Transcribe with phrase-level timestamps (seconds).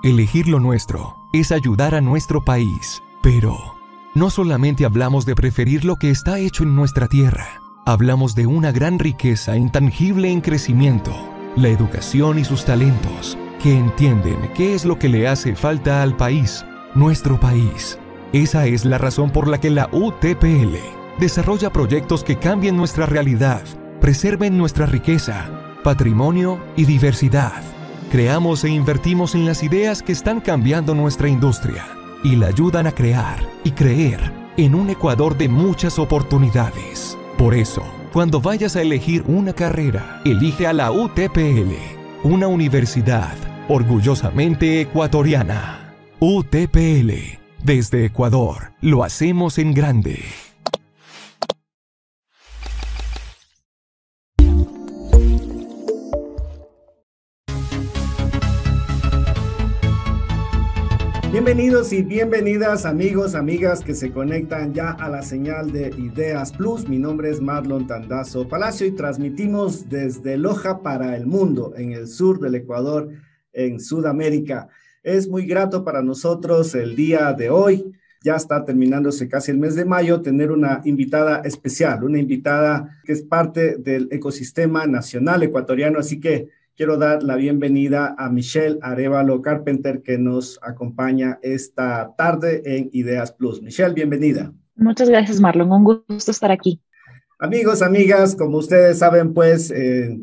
[0.00, 3.74] Elegir lo nuestro es ayudar a nuestro país, pero
[4.14, 8.70] no solamente hablamos de preferir lo que está hecho en nuestra tierra, hablamos de una
[8.70, 11.12] gran riqueza intangible en crecimiento,
[11.56, 16.16] la educación y sus talentos, que entienden qué es lo que le hace falta al
[16.16, 17.98] país, nuestro país.
[18.32, 20.76] Esa es la razón por la que la UTPL
[21.18, 23.62] desarrolla proyectos que cambien nuestra realidad,
[24.00, 25.50] preserven nuestra riqueza,
[25.82, 27.77] patrimonio y diversidad.
[28.10, 31.86] Creamos e invertimos en las ideas que están cambiando nuestra industria
[32.24, 37.18] y la ayudan a crear y creer en un Ecuador de muchas oportunidades.
[37.36, 37.82] Por eso,
[38.14, 41.74] cuando vayas a elegir una carrera, elige a la UTPL,
[42.24, 43.36] una universidad
[43.68, 45.94] orgullosamente ecuatoriana.
[46.18, 47.12] UTPL,
[47.62, 50.24] desde Ecuador, lo hacemos en grande.
[61.58, 66.88] Bienvenidos y bienvenidas amigos, amigas que se conectan ya a la señal de Ideas Plus.
[66.88, 72.06] Mi nombre es Marlon Tandazo Palacio y transmitimos desde Loja para el mundo, en el
[72.06, 73.08] sur del Ecuador,
[73.52, 74.68] en Sudamérica.
[75.02, 79.74] Es muy grato para nosotros el día de hoy, ya está terminándose casi el mes
[79.74, 85.98] de mayo, tener una invitada especial, una invitada que es parte del ecosistema nacional ecuatoriano,
[85.98, 92.62] así que quiero dar la bienvenida a Michelle Arevalo Carpenter que nos acompaña esta tarde
[92.64, 93.60] en Ideas Plus.
[93.60, 94.52] Michelle, bienvenida.
[94.76, 95.72] Muchas gracias, Marlon.
[95.72, 96.80] Un gusto estar aquí.
[97.40, 100.20] Amigos, amigas, como ustedes saben, pues eh,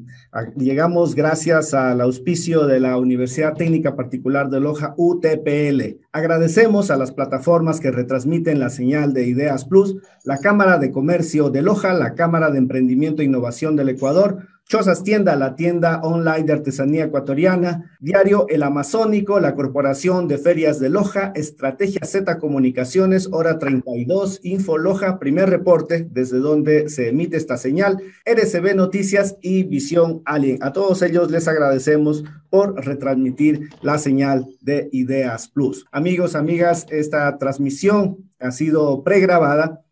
[0.55, 5.97] llegamos gracias al auspicio de la Universidad Técnica Particular de Loja, UTPL.
[6.13, 11.49] Agradecemos a las plataformas que retransmiten la señal de Ideas Plus, la Cámara de Comercio
[11.49, 16.43] de Loja, la Cámara de Emprendimiento e Innovación del Ecuador, Chozas Tienda, la tienda online
[16.43, 23.29] de artesanía ecuatoriana, Diario El Amazónico, la Corporación de Ferias de Loja, Estrategia Z Comunicaciones,
[23.31, 29.65] hora 32, Info Loja, primer reporte desde donde se emite esta señal, RCB Noticias y
[29.65, 30.57] Visión Alien.
[30.61, 35.85] A todos ellos les agradecemos por retransmitir la señal de Ideas Plus.
[35.91, 39.84] Amigos, amigas, esta transmisión ha sido pregrabada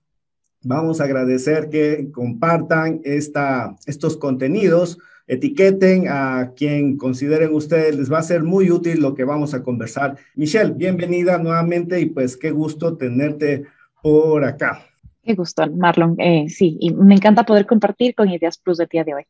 [0.63, 4.97] Vamos a agradecer que compartan esta, estos contenidos,
[5.27, 9.61] etiqueten a quien consideren ustedes, les va a ser muy útil lo que vamos a
[9.61, 10.17] conversar.
[10.35, 13.65] Michelle, bienvenida nuevamente y pues qué gusto tenerte
[14.01, 14.85] por acá.
[15.21, 16.15] Qué gusto, Marlon.
[16.19, 19.23] Eh, sí, y me encanta poder compartir con Ideas Plus del día de hoy.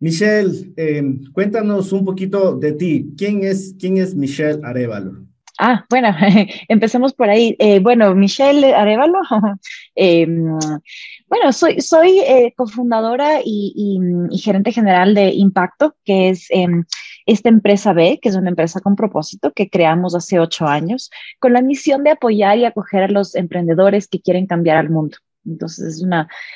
[0.00, 3.12] Michelle, eh, cuéntanos un poquito de ti.
[3.16, 5.26] ¿Quién es, quién es Michelle Arevalo?
[5.64, 6.08] Ah, bueno,
[6.68, 7.54] empecemos por ahí.
[7.60, 9.20] Eh, bueno, Michelle Arevalo.
[9.94, 10.26] Eh,
[11.28, 13.98] bueno, soy, soy eh, cofundadora y,
[14.42, 16.84] gerente general de Impacto, que es em,
[17.26, 21.52] esta empresa B, que es una empresa con propósito que creamos hace ocho años, con
[21.52, 25.18] la misión de apoyar y acoger a los emprendedores que quieren cambiar al mundo.
[25.44, 26.02] Entonces,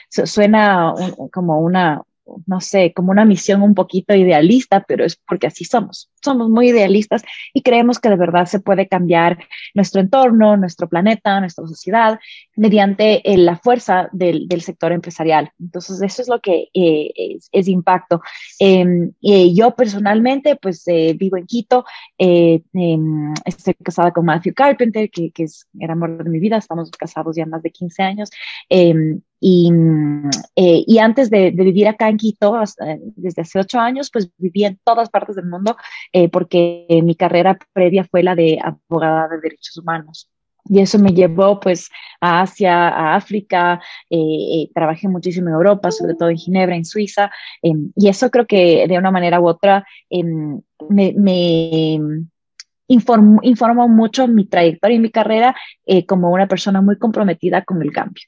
[0.08, 0.94] suena
[1.30, 2.02] como una,
[2.46, 6.10] no sé, como una misión un poquito idealista, pero es porque así somos.
[6.26, 7.22] Somos muy idealistas
[7.54, 9.38] y creemos que de verdad se puede cambiar
[9.74, 12.18] nuestro entorno, nuestro planeta, nuestra sociedad
[12.56, 15.52] mediante eh, la fuerza del, sector empresarial.
[15.60, 18.20] Entonces, eso es lo que eh, es, impacto.
[18.58, 20.84] Em, yo personalmente, pues
[21.16, 21.84] vivo en Quito,
[22.18, 26.90] em, estoy casada con Matthew Carpenter, que, que, es el amor de mi vida, estamos
[26.90, 28.30] casados ya más de 15 años.
[28.68, 29.70] Em, y,
[30.56, 32.58] eh, y, antes de, vivir acá en Quito,
[33.16, 35.76] desde hace ocho años, pues viví en todas partes del mundo
[36.18, 40.30] eh, porque mi carrera previa fue la de abogada de derechos humanos.
[40.64, 41.90] Y eso me llevó pues
[42.22, 47.30] a Asia, a África, eh, trabajé muchísimo en Europa, sobre todo en Ginebra, en Suiza,
[47.60, 52.00] em, y eso creo que de una manera u otra em, me, me
[52.88, 55.54] informó, mucho mi trayectoria y mi carrera
[56.08, 58.24] como una persona muy comprometida con el cambio.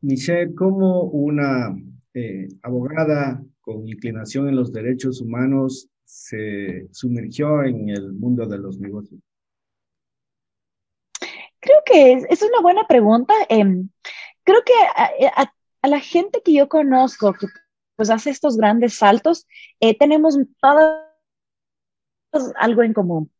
[0.00, 1.76] Michelle, como una
[2.12, 8.78] eh, abogada con inclinación en los derechos humanos se sumergió en el mundo de los
[8.78, 9.20] negocios?
[11.60, 13.34] Creo que es, una buena pregunta.
[13.48, 13.88] Em,
[14.42, 14.72] creo que
[15.26, 15.52] a,
[15.88, 17.46] la gente que yo conozco que
[17.96, 19.46] pues hace estos grandes saltos,
[19.78, 23.30] eh, tenemos todos algo en común.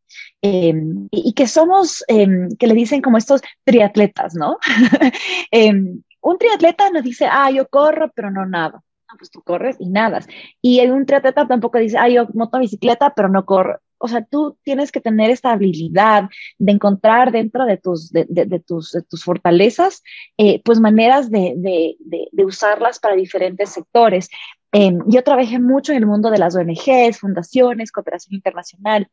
[0.43, 4.58] Em, y, que somos, em, que le dicen como estos triatletas, ¿no?
[6.22, 8.84] un triatleta no dice, ah, yo corro, pero no nado.
[9.18, 10.26] Pues tú corres y nadas.
[10.62, 13.80] Y un triatleta tampoco dice, ah, yo monto bicicleta, pero no corro.
[14.02, 18.96] O sea, tú tienes que tener esta habilidad de encontrar dentro de tus, de, tus,
[19.08, 20.02] tus fortalezas,
[20.38, 24.30] eh, pues maneras de, de, usarlas para diferentes sectores.
[24.72, 29.08] Em, yo trabajé mucho en el mundo de las ONGs, fundaciones, cooperación internacional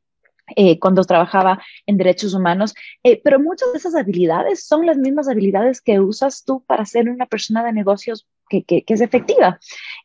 [0.56, 2.74] eh, cuando trabajaba en derechos humanos,
[3.04, 7.10] eh, pero muchas de esas habilidades son las mismas habilidades que usas tú para ser
[7.10, 9.60] una persona de negocios que, que, es efectiva.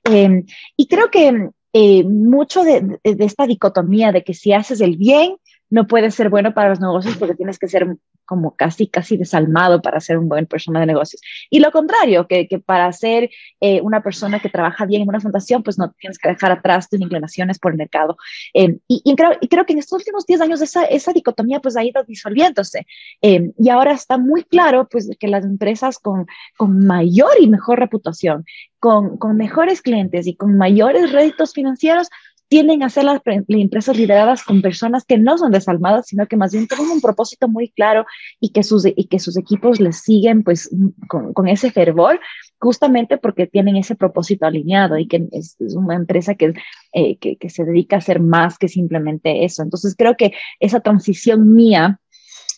[0.04, 0.44] Em,
[0.76, 5.36] y creo que eh, mucho de, de, esta dicotomía de que si haces el bien,
[5.70, 9.82] no puedes ser bueno para los negocios porque tienes que ser como casi, casi desalmado
[9.82, 11.22] para ser un buen persona de negocios.
[11.50, 13.30] Y lo contrario, que, que para ser
[13.60, 16.88] eh, una persona que trabaja bien en una fundación, pues no tienes que dejar atrás
[16.88, 18.16] tus inclinaciones por el mercado.
[18.54, 22.02] Eh, y, creo, que en estos últimos 10 años esa, esa dicotomía pues ha ido
[22.04, 22.86] disolviéndose.
[23.20, 26.26] Eh, y ahora está muy claro pues que las empresas con,
[26.56, 28.44] con mayor y mejor reputación,
[28.78, 32.08] con, con mejores clientes y con mayores réditos financieros,
[32.52, 36.52] tienden a ser las, empresas lideradas con personas que no son desalmadas, sino que más
[36.52, 38.04] bien tienen un propósito muy claro
[38.40, 40.68] y que sus, y que sus equipos les siguen pues
[41.08, 42.20] con, con ese fervor,
[42.58, 46.52] justamente porque tienen ese propósito alineado y que es, una empresa que,
[46.92, 49.62] eh, que, que se dedica a hacer más que simplemente eso.
[49.62, 52.00] Entonces creo que esa transición mía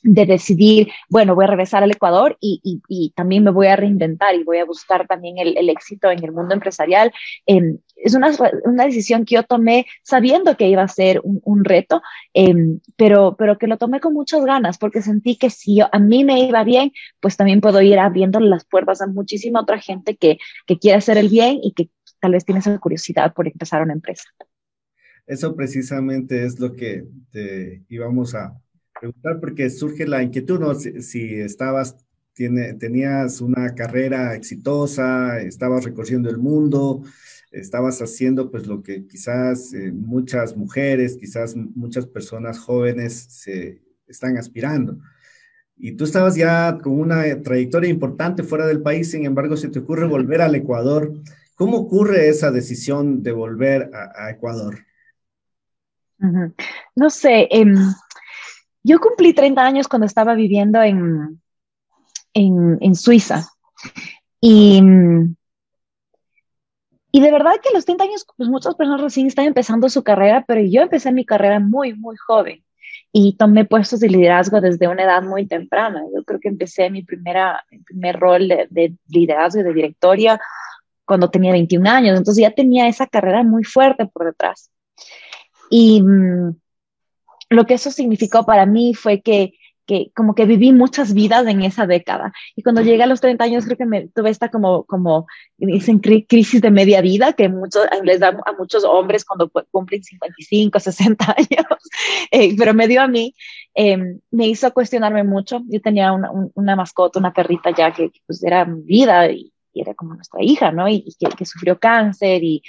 [0.05, 4.35] de decidir, bueno, voy a regresar al Ecuador y, y, también me voy a reinventar
[4.35, 7.11] y voy a buscar también el, el éxito en el mundo empresarial.
[7.47, 8.31] Eh, es una,
[8.65, 12.03] una, decisión que yo tomé sabiendo que iba a ser un, un reto,
[12.35, 12.55] eh,
[12.97, 16.23] pero, pero que lo tomé con muchas ganas porque sentí que si yo, a mí
[16.23, 20.37] me iba bien, pues también puedo ir abriendo las puertas a muchísima otra gente que,
[20.67, 21.89] que quiere hacer el bien y que
[22.21, 24.25] tal vez tiene esa curiosidad por empezar una empresa.
[25.27, 28.55] Eso precisamente es lo que te íbamos a
[29.05, 30.75] preguntar porque surge la inquietud, ¿no?
[30.75, 31.97] Si, estabas,
[32.33, 37.03] tiene, tenías una carrera exitosa, estabas recorriendo el mundo,
[37.51, 44.39] estabas haciendo pues lo que quizás eh, muchas mujeres, quizás muchas personas jóvenes se están
[44.39, 44.99] aspirando.
[45.77, 49.81] Y tú estabas ya con una trayectoria importante fuera del país, sin embargo, se te
[49.81, 51.13] ocurre volver al Ecuador.
[51.57, 54.79] ¿Cómo ocurre esa decisión de volver a, a Ecuador?
[56.97, 57.65] No sé, eh,
[58.85, 61.41] yo cumplí 30 años cuando estaba viviendo en,
[62.35, 63.47] en, Suiza.
[64.41, 64.81] Y,
[67.11, 70.05] y, de verdad que a los 30 años, pues muchas personas recién están empezando su
[70.05, 72.63] carrera, pero yo empecé mi carrera muy, muy joven
[73.11, 76.03] y tomé puestos de liderazgo desde una edad muy temprana.
[76.15, 80.41] Yo creo que empecé mi, primera, primer rol de, de liderazgo y de directoria
[81.05, 84.71] cuando tenía 21 años, entonces ya tenía esa carrera muy fuerte por detrás.
[85.71, 86.03] Y
[87.55, 89.55] lo que eso significó para mí fue que,
[89.87, 92.33] que como que viví muchas vidas en esa década.
[92.57, 95.99] Y cuando llegué a los 30 años, creo que me tuve esta como, como dicen,
[95.99, 101.35] crisis de media vida, que muchos, les da a muchos hombres cuando cumplen 55, 60
[101.37, 101.67] años,
[102.31, 103.35] eh, pero me dio a mí,
[103.75, 105.61] eh, me hizo cuestionarme mucho.
[105.69, 109.81] Yo tenía una, una mascota, una perrita ya que pues, era mi vida y, y,
[109.81, 110.89] era como nuestra hija, ¿no?
[110.89, 112.63] Y, y que, que sufrió cáncer y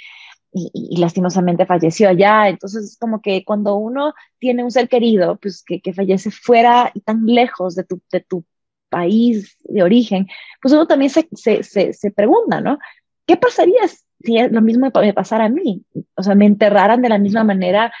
[0.56, 2.48] y, lastimosamente falleció allá.
[2.48, 6.90] Entonces, es como que cuando uno tiene un ser querido, pues que, que fallece fuera
[6.94, 8.44] y tan lejos de tu, de tu
[8.88, 10.26] país de origen,
[10.62, 12.78] pues uno también se, se, se, se pregunta, ¿no?
[13.26, 15.84] ¿Qué pasaría si lo mismo me pasara a mí?
[16.14, 17.92] O sea, me enterraran de la misma manera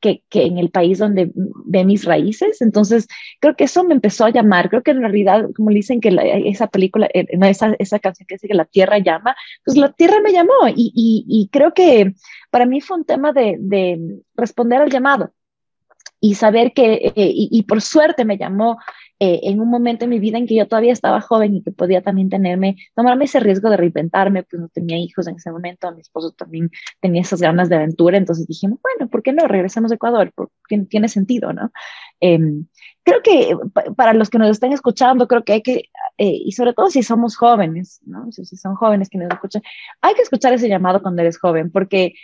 [0.00, 2.60] que, que, en el país donde ve mis raíces.
[2.62, 3.06] Entonces,
[3.40, 4.68] creo que eso me empezó a llamar.
[4.68, 8.36] Creo que en realidad, como dicen que la, esa película, eh, esa, esa canción que
[8.36, 12.14] dice que la tierra llama, pues la tierra me llamó y, y, y creo que
[12.50, 15.32] para mí fue un tema de, de responder al llamado
[16.20, 18.78] y saber que, eh, y, y, por suerte me llamó
[19.18, 21.72] eh, en un momento en mi vida en que yo todavía estaba joven y que
[21.72, 25.90] podía también tenerme, tomarme ese riesgo de reinventarme, pues no tenía hijos en ese momento,
[25.92, 26.70] mi esposo también
[27.00, 29.46] tenía esas ganas de aventura, entonces dijimos, bueno, ¿por qué no?
[29.46, 31.70] Regresemos a Ecuador, porque tiene sentido, ¿no?
[32.20, 32.38] Eh,
[33.04, 33.56] creo que
[33.96, 35.84] para los que nos están escuchando, creo que hay que,
[36.18, 38.30] eh, y sobre todo si somos jóvenes, ¿no?
[38.32, 39.62] Si, si son jóvenes que nos escuchan,
[40.02, 42.14] hay que escuchar ese llamado cuando eres joven, porque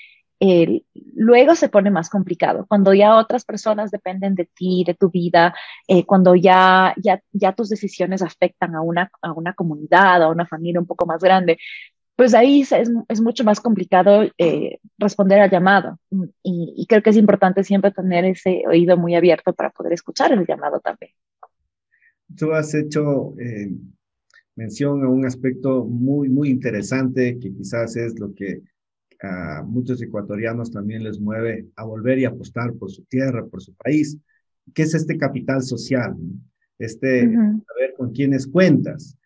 [0.45, 0.83] eh,
[1.15, 2.67] luego se pone más complicado.
[2.69, 5.55] Cuando ya otras personas dependen de ti, de tu vida,
[5.87, 10.45] eh, cuando ya, ya, ya tus decisiones afectan a una, a una comunidad, a una
[10.45, 11.59] familia un poco más grande,
[12.17, 12.73] pues ahí es,
[13.09, 16.01] es mucho más complicado eh, responder al llamado.
[16.43, 20.33] Y, y, creo que es importante siempre tener ese oído muy abierto para poder escuchar
[20.33, 21.13] el llamado también.
[22.37, 23.71] Tú has hecho eh,
[24.57, 28.63] mención a un aspecto muy, muy interesante que quizás es lo que
[29.23, 33.73] a muchos ecuatorianos también les mueve a volver y apostar por su tierra, por su
[33.75, 34.19] país,
[34.75, 36.35] que es este capital social, ¿no?
[36.79, 37.65] este uh -huh.
[37.67, 39.17] saber con quiénes cuentas.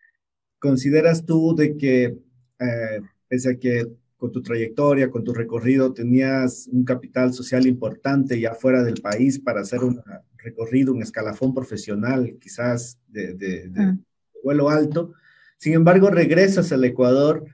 [0.59, 2.15] ¿Consideras tú de que,
[2.59, 3.87] eh, pese a que
[4.17, 9.39] con tu trayectoria, con tu recorrido, tenías un capital social importante ya fuera del país
[9.39, 10.01] para hacer un
[10.37, 13.97] recorrido, un escalafón profesional, quizás de, de, de, uh -huh.
[13.97, 15.13] de vuelo alto?
[15.57, 17.45] Sin embargo, regresas al Ecuador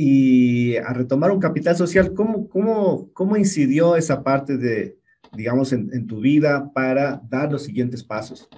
[0.00, 4.96] y a retomar un capital social, ¿cómo, cómo, cómo incidió esa parte de,
[5.32, 8.48] digamos, en, tu vida para dar los siguientes pasos?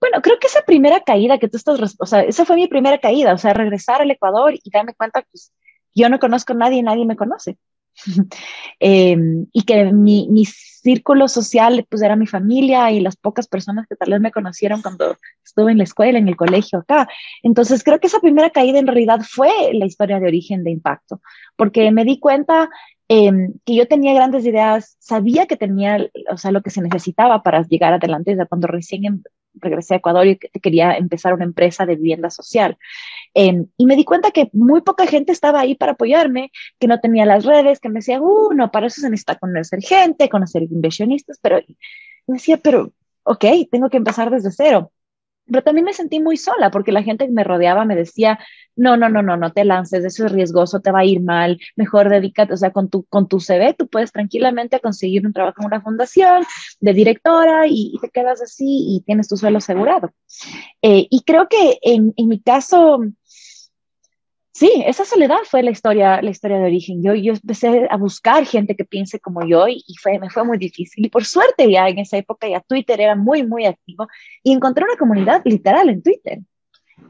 [0.00, 2.96] Bueno, creo que esa primera caída que tú estás, o sea, esa fue mi primera
[2.96, 5.52] caída, o sea, regresar al Ecuador y darme cuenta pues,
[5.94, 7.58] yo no conozco a nadie, nadie me conoce.
[8.80, 13.86] Em, y que mi, mi, círculo social pues era mi familia y las pocas personas
[13.88, 17.08] que tal vez me conocieron cuando estuve en la escuela, en el colegio acá.
[17.42, 21.20] Entonces creo que esa primera caída en realidad fue la historia de origen de impacto,
[21.56, 22.70] porque me di cuenta
[23.08, 27.42] em, que yo tenía grandes ideas, sabía que tenía, o sea, lo que se necesitaba
[27.42, 29.22] para llegar adelante desde cuando recién em,
[29.54, 32.78] regresé a Ecuador y quería empezar una empresa de vivienda social.
[33.34, 37.00] Em, y me di cuenta que muy poca gente estaba ahí para apoyarme, que no
[37.00, 40.62] tenía las redes, que me decían, uh, no, para eso se necesita conocer gente, conocer
[40.62, 41.60] inversionistas, pero
[42.26, 42.92] me decía, pero,
[43.24, 44.92] ok, tengo que empezar desde cero.
[45.50, 48.38] Pero también me sentí muy sola porque la gente que me rodeaba me decía,
[48.76, 51.58] no, no, no, no, no te lances, eso es riesgoso, te va a ir mal,
[51.74, 55.60] mejor dedícate, o sea, con tu, con tu CV tú puedes tranquilamente conseguir un trabajo
[55.60, 56.44] en una fundación
[56.80, 60.12] de directora y, te quedas así y tienes tu suelo asegurado.
[60.82, 63.00] Eh, y creo que en, en mi caso,
[64.52, 67.02] Sí, esa soledad fue la historia, la historia de origen.
[67.02, 70.58] Yo, yo empecé a buscar gente que piense como yo y, fue, me fue muy
[70.58, 71.06] difícil.
[71.06, 74.08] Y por suerte ya en esa época ya Twitter era muy, muy activo
[74.42, 76.40] y encontré una comunidad literal en Twitter.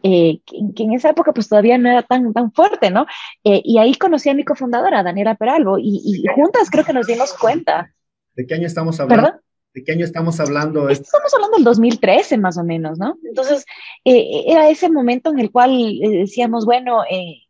[0.02, 3.07] Eh, que, en esa época pues todavía no era tan, tan fuerte, ¿no?
[3.45, 7.07] Eh, y ahí conocí a mi cofundadora, Daniela Peralvo, y, y, juntas creo que nos
[7.07, 7.92] dimos cuenta.
[8.35, 9.40] ¿De qué año estamos hablando?
[9.75, 10.89] ¿De qué año estamos hablando?
[10.89, 13.19] Estamos hablando del 2013 más o menos, ¿no?
[13.25, 13.65] Entonces,
[14.05, 17.43] eh, era ese momento en el cual decíamos, bueno, eh,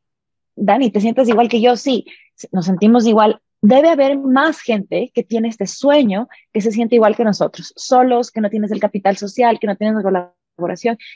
[0.56, 1.76] Dani, ¿te sientes igual que yo?
[1.76, 2.04] Sí,
[2.52, 3.40] nos sentimos igual.
[3.60, 8.30] Debe haber más gente que tiene este sueño, que se siente igual que nosotros, solos,
[8.30, 9.96] que no tienes el capital social, que no tienes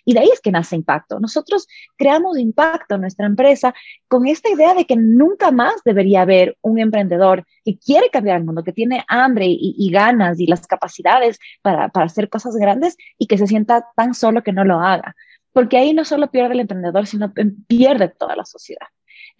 [0.04, 1.18] Y de ahí es que nace impacto.
[1.20, 3.74] Nosotros creamos impacto en nuestra empresa
[4.08, 8.44] con esta idea de que nunca más debería haber un emprendedor que quiere cambiar el
[8.44, 13.26] mundo, que tiene hambre y, ganas y las capacidades para, para hacer cosas grandes y
[13.26, 15.14] que se sienta tan solo que no lo haga.
[15.52, 17.32] Porque ahí no solo pierde el emprendedor, sino
[17.66, 18.86] pierde toda la sociedad.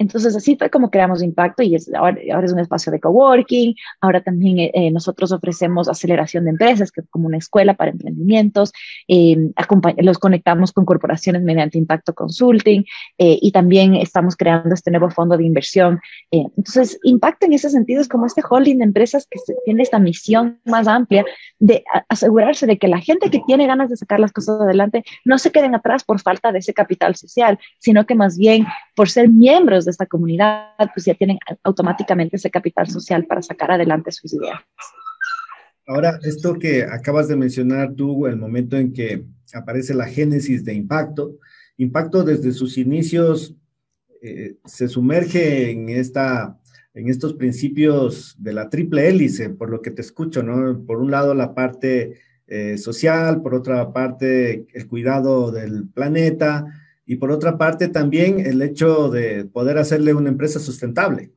[0.02, 3.74] Entonces, así fue como creamos Impacto y es, ahora, es un espacio de coworking.
[4.00, 8.72] Ahora también eh, eh, nosotros ofrecemos aceleración de empresas, que como una escuela para emprendimientos.
[9.06, 9.36] Eh,
[9.98, 12.84] los conectamos con corporaciones mediante Impacto Consulting
[13.16, 16.00] y también estamos creando este nuevo fondo de inversión.
[16.30, 20.58] entonces, Impacto en ese sentido es como este holding de empresas que tiene esta misión
[20.64, 21.24] más amplia
[21.60, 25.38] de asegurarse de que la gente que tiene ganas de sacar las cosas adelante no
[25.38, 28.66] se queden atrás por falta de ese capital social, sino que más bien
[28.96, 33.70] por ser miembros de esta comunidad, pues ya tienen automáticamente ese capital social para sacar
[33.70, 34.60] adelante sus ideas.
[35.86, 40.74] Ahora, esto que acabas de mencionar tú, el momento en que aparece la génesis de
[40.74, 41.38] impacto,
[41.76, 43.56] impacto desde sus inicios
[44.22, 46.56] eh, se sumerge en, esta,
[46.94, 50.84] en estos principios de la triple hélice, por lo que te escucho, ¿no?
[50.84, 56.66] Por un lado, la parte eh, social, por otra parte, el cuidado del planeta,
[57.06, 61.32] y por otra parte también el hecho de poder hacerle una empresa sustentable.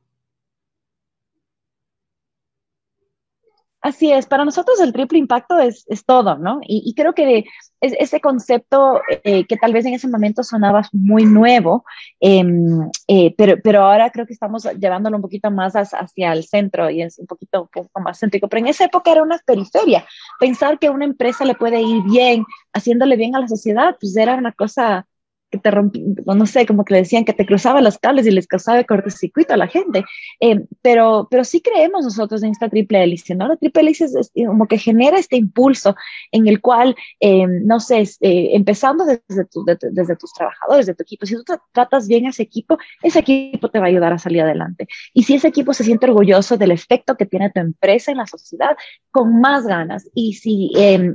[3.86, 6.58] Así es, para nosotros el triple impacto es, es todo, ¿no?
[6.66, 7.44] Y, creo que
[7.80, 11.84] es, ese concepto eh, que tal vez en ese momento sonaba muy nuevo,
[12.18, 16.90] em, eh, pero, pero ahora creo que estamos llevándolo un poquito más hacia el centro
[16.90, 20.04] y es un poquito, un poco más céntrico, pero en esa época era una periferia.
[20.40, 24.34] Pensar que una empresa le puede ir bien, haciéndole bien a la sociedad, pues era
[24.34, 25.06] una cosa
[25.50, 28.30] que te rompí, no sé, como que le decían que te cruzaba los cables y
[28.30, 30.04] les causaba cortocircuito a la gente.
[30.40, 33.46] Eh, pero, pero sí creemos nosotros en esta triple hélice, ¿no?
[33.48, 35.94] La triple hélice es, como que genera este impulso
[36.32, 39.46] en el cual, eh, no sé, eh, empezando desde,
[39.92, 43.70] desde tus trabajadores, de tu equipo, si tú tratas bien a ese equipo, ese equipo
[43.70, 44.88] te va a ayudar a salir adelante.
[45.14, 48.26] Y si ese equipo se siente orgulloso del efecto que tiene tu empresa en la
[48.26, 48.76] sociedad,
[49.10, 50.08] con más ganas.
[50.14, 50.70] Y si,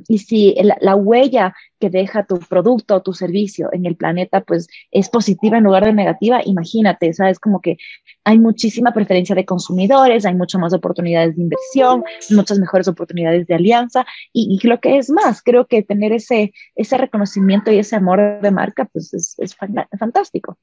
[0.07, 4.69] y si la huella que deja tu producto o tu servicio en el planeta, pues
[4.91, 7.39] es positiva en lugar de negativa, imagínate, ¿sabes?
[7.39, 7.77] Como que
[8.23, 13.55] hay muchísima preferencia de consumidores, hay muchas más oportunidades de inversión, muchas mejores oportunidades de
[13.55, 18.39] alianza y, lo que es más, creo que tener ese, ese reconocimiento y ese amor
[18.41, 19.57] de marca, pues es, es
[19.97, 20.57] fantástico.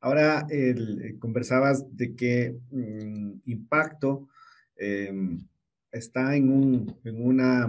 [0.00, 4.28] Ahora, el, conversabas de que mm, impacto
[4.76, 5.46] em,
[5.90, 7.66] está en, un, en una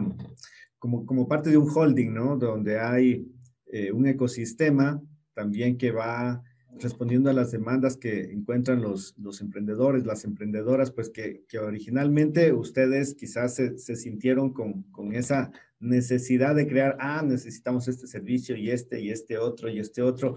[0.80, 2.38] como, como parte de un holding, ¿no?
[2.38, 3.28] Donde hay
[3.68, 5.02] eh, un ecosistema
[5.34, 6.42] también que va
[6.80, 12.54] respondiendo a las demandas que encuentran los, los emprendedores, las emprendedoras, pues que, que originalmente
[12.54, 18.56] ustedes quizás se, se sintieron con, con, esa necesidad de crear, ah, necesitamos este servicio
[18.56, 20.36] y este y este otro y este otro.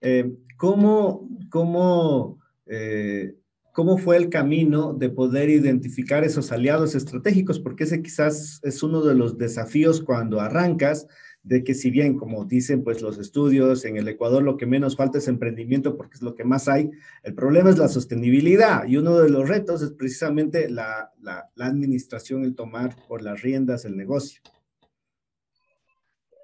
[0.00, 3.34] Eh, ¿Cómo, cómo eh,
[3.72, 7.60] ¿cómo fue el camino de poder identificar esos aliados estratégicos?
[7.60, 11.06] Porque ese quizás es uno de los desafíos cuando arrancas,
[11.42, 14.96] de que si bien, como dicen pues los estudios, en el Ecuador lo que menos
[14.96, 16.90] falta es emprendimiento porque es lo que más hay,
[17.22, 21.12] el problema es la sostenibilidad y uno de los retos es precisamente la,
[21.56, 24.42] administración, el tomar por las riendas el negocio.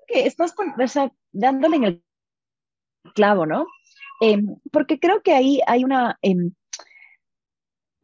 [0.07, 0.55] Que estás
[1.33, 2.03] dándole en el
[3.15, 3.67] clavo, ¿no?
[4.21, 6.19] Em, porque creo que ahí hay una...
[6.23, 6.53] Em,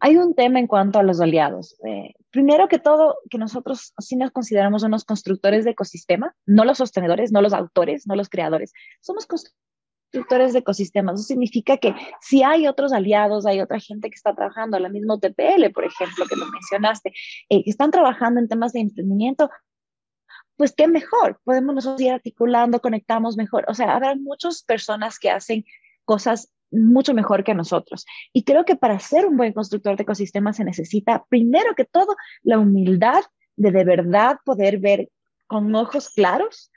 [0.04, 1.76] hay un tema en cuanto a los aliados.
[1.86, 6.78] Eh, primero que todo, que nosotros sí nos consideramos unos constructores de ecosistema, no los
[6.78, 8.72] sostenedores, no los autores, no los creadores.
[9.00, 11.20] Somos constructores de ecosistemas.
[11.20, 15.20] Eso significa que si hay otros aliados, hay otra gente que está trabajando, la misma
[15.20, 17.12] TPL, por ejemplo, que lo mencionaste,
[17.48, 19.50] eh, que están trabajando en temas de emprendimiento,
[20.56, 23.66] pues qué mejor, podemos nosotros ir articulando, conectamos mejor.
[23.68, 25.64] O sea, habrá muchas personas que hacen
[26.04, 28.04] cosas mucho mejor que nosotros.
[28.32, 32.16] Y creo que para ser un buen constructor de ecosistemas se necesita, primero que todo,
[32.42, 33.22] la humildad
[33.56, 35.10] de de verdad poder ver
[35.46, 36.72] con ojos claros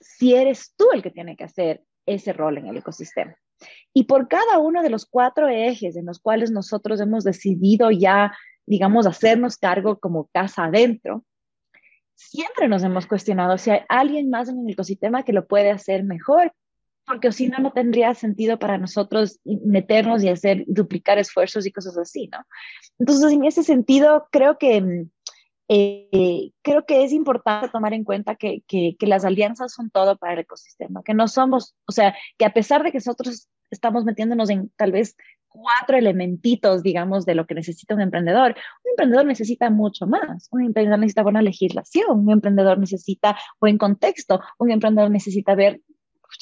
[0.00, 3.34] si eres tú el que tiene que hacer ese rol en el ecosistema.
[3.92, 8.36] Y por cada uno de los cuatro ejes en los cuales nosotros hemos decidido ya,
[8.66, 11.24] digamos, hacernos cargo como casa adentro,
[12.14, 16.04] siempre nos hemos cuestionado si hay alguien más en el ecosistema que lo puede hacer
[16.04, 16.52] mejor
[17.06, 21.96] porque si no, no tendría sentido para nosotros meternos y hacer, duplicar esfuerzos y cosas
[21.98, 22.38] así, ¿no?
[22.98, 25.10] Entonces, en ese sentido, creo que, mm,
[25.68, 30.16] eh, creo que es importante tomar en cuenta que, que, que, las alianzas son todo
[30.16, 34.04] para el ecosistema, que no somos, o sea, que a pesar de que nosotros estamos
[34.04, 35.16] metiéndonos en tal vez
[35.54, 38.56] cuatro elementitos, digamos, de lo que necesita un emprendedor.
[38.84, 40.48] Un emprendedor necesita mucho más.
[40.50, 45.80] Un emprendedor necesita buena legislación, un emprendedor necesita buen contexto, un emprendedor necesita ver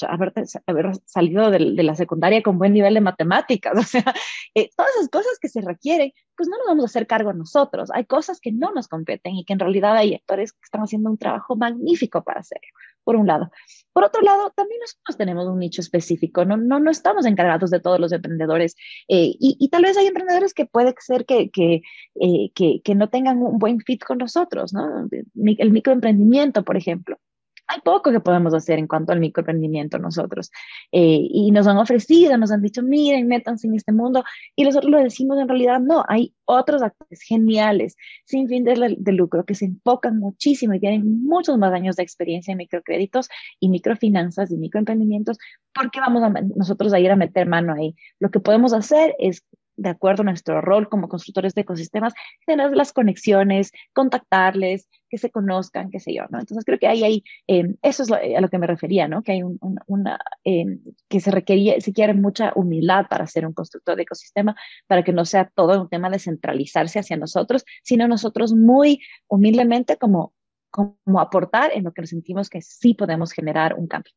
[0.05, 0.33] haber,
[0.67, 4.13] haber salido de, la secundaria con buen nivel de matemáticas, o sea,
[4.55, 7.89] eh, todas esas cosas que se requieren, pues no nos vamos a hacer cargo nosotros.
[7.93, 11.09] Hay cosas que no nos competen y que en realidad hay actores que están haciendo
[11.09, 12.67] un trabajo magnífico para hacerlo,
[13.03, 13.51] por un lado.
[13.93, 17.79] Por otro lado, también nosotros tenemos un nicho específico, no, no, no estamos encargados de
[17.79, 18.75] todos los emprendedores
[19.07, 21.81] eh, y, y, tal vez hay emprendedores que puede ser que, que,
[22.15, 25.07] eh, que, que no tengan un buen fit con nosotros, ¿no?
[25.35, 27.17] El microemprendimiento, por ejemplo
[27.67, 30.51] hay poco que podemos hacer en cuanto al microemprendimiento nosotros.
[30.91, 34.23] Eh, y nos han ofrecido, nos han dicho, miren, métanse en este mundo.
[34.55, 37.95] Y nosotros lo decimos en realidad, no, hay otros actores geniales,
[38.25, 38.75] sin fin de,
[39.13, 43.69] lucro, que se enfocan muchísimo y tienen muchos más años de experiencia en microcréditos y
[43.69, 45.37] microfinanzas y microemprendimientos.
[45.73, 46.23] ¿Por qué vamos
[46.55, 47.95] nosotros a ir a meter mano ahí?
[48.19, 49.43] Lo que podemos hacer es
[49.75, 52.13] de acuerdo a nuestro rol como constructores de ecosistemas,
[52.45, 56.39] tener las conexiones, contactarles, que se conozcan, qué sé yo, ¿no?
[56.39, 59.21] Entonces creo que ahí hay, em, eso es a lo que me refería, ¿no?
[59.21, 59.43] Que hay
[59.85, 64.55] una, em, que se requería, se quiere mucha humildad para ser un constructor de ecosistema,
[64.87, 69.97] para que no sea todo un tema de centralizarse hacia nosotros, sino nosotros muy humildemente
[69.97, 70.33] como,
[70.71, 74.13] como aportar en lo que sentimos que sí podemos generar un cambio.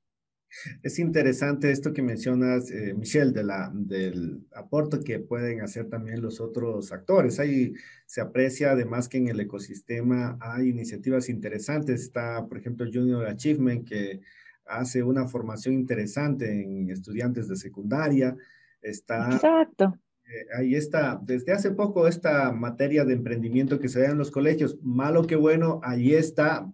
[0.83, 6.23] Es interesante esto que mencionas, eh, Michelle, de la, del aporte que pueden hacer también
[6.23, 7.39] los otros actores.
[7.39, 7.75] Ahí
[8.07, 12.03] se aprecia además que en el ecosistema hay iniciativas interesantes.
[12.03, 14.21] Está, por ejemplo, Junior Achievement, que
[14.67, 18.37] hace una formación interesante en estudiantes de secundaria.
[18.83, 19.99] Está, Exacto.
[20.29, 24.33] Eh, ahí está, desde hace poco esta materia de emprendimiento que se da en los
[24.33, 26.71] colegios, malo que bueno, ahí está.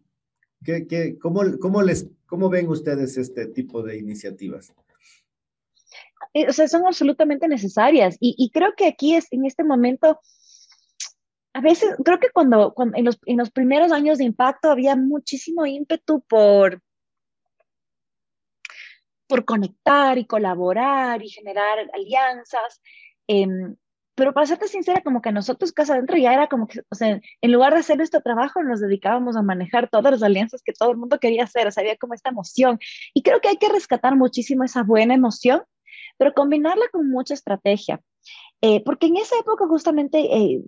[0.64, 4.72] ¿Qué, qué, cómo, cómo les ¿Cómo ven ustedes este tipo de iniciativas?
[6.33, 10.18] Eh, o sea, son absolutamente necesarias y, creo que aquí es en este momento,
[11.53, 15.66] a veces, creo que cuando, en, los, en los primeros años de impacto había muchísimo
[15.66, 16.81] ímpetu por,
[19.27, 22.81] por conectar y colaborar y generar alianzas.
[23.27, 23.77] Em,
[24.23, 27.21] pero para serte sincera, como que nosotros casa adentro ya era como que, o sea,
[27.41, 30.93] en lugar de hacer nuestro trabajo, nos dedicábamos a manejar todas las alianzas que todo
[30.93, 32.79] el mundo quería hacer, o sea, había como esta emoción.
[33.15, 35.63] Y creo que hay que rescatar muchísimo esa buena emoción,
[36.19, 38.01] pero combinarla con mucha estrategia.
[38.61, 40.63] Eh, porque en esa época justamente eh,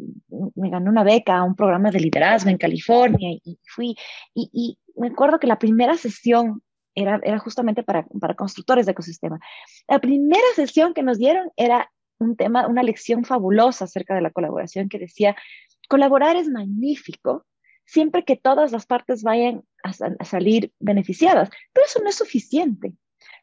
[0.57, 3.95] me gané una beca a un programa de liderazgo en California y fui,
[4.35, 6.61] y, y me acuerdo que la primera sesión
[6.97, 9.38] era, era justamente para, para constructores de ecosistema.
[9.87, 11.88] La primera sesión que nos dieron era
[12.25, 15.37] un tema, una lección fabulosa acerca de la colaboración que decía,
[15.89, 17.47] colaborar es magnífico
[17.87, 19.93] siempre que todas las partes vayan a,
[20.25, 22.95] salir beneficiadas, pero eso no es suficiente.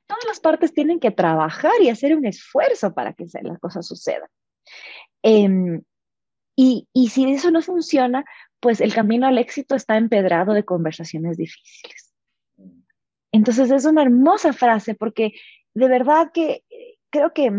[0.08, 4.28] Todas las partes tienen que trabajar y hacer un esfuerzo para que las cosas sucedan.
[5.24, 5.84] Em,
[6.56, 8.26] y, y si eso no funciona,
[8.60, 12.14] pues el camino al éxito está empedrado de conversaciones difíciles.
[13.32, 15.34] Entonces es una hermosa frase porque
[15.74, 16.64] de verdad que
[17.10, 17.52] creo que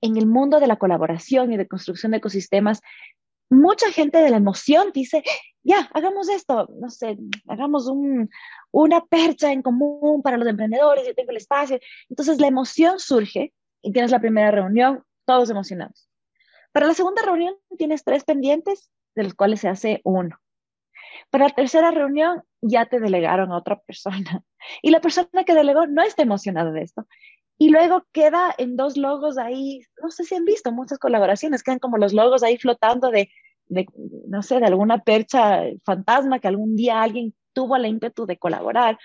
[0.00, 2.80] en el mundo de la colaboración y de construcción de ecosistemas,
[3.50, 5.22] mucha gente de la emoción dice,
[5.62, 8.30] ya, hagamos esto, no sé, hagamos un,
[8.70, 11.78] una percha en común para los emprendedores, yo tengo el espacio.
[12.08, 16.08] Entonces la emoción surge y tienes la primera reunión, todos emocionados.
[16.72, 20.38] Para la segunda reunión tienes tres pendientes, de los cuales se hace uno.
[21.30, 24.44] Para la tercera reunión ya te delegaron a otra persona
[24.82, 27.06] y la persona que delegó no está emocionada de esto.
[27.58, 31.80] Y luego queda en dos logos ahí, no sé si han visto muchas colaboraciones, quedan
[31.80, 33.28] como los logos ahí flotando de,
[33.66, 33.86] de
[34.28, 38.98] no sé, de alguna percha fantasma que algún día alguien tuvo el ímpetu de colaborar,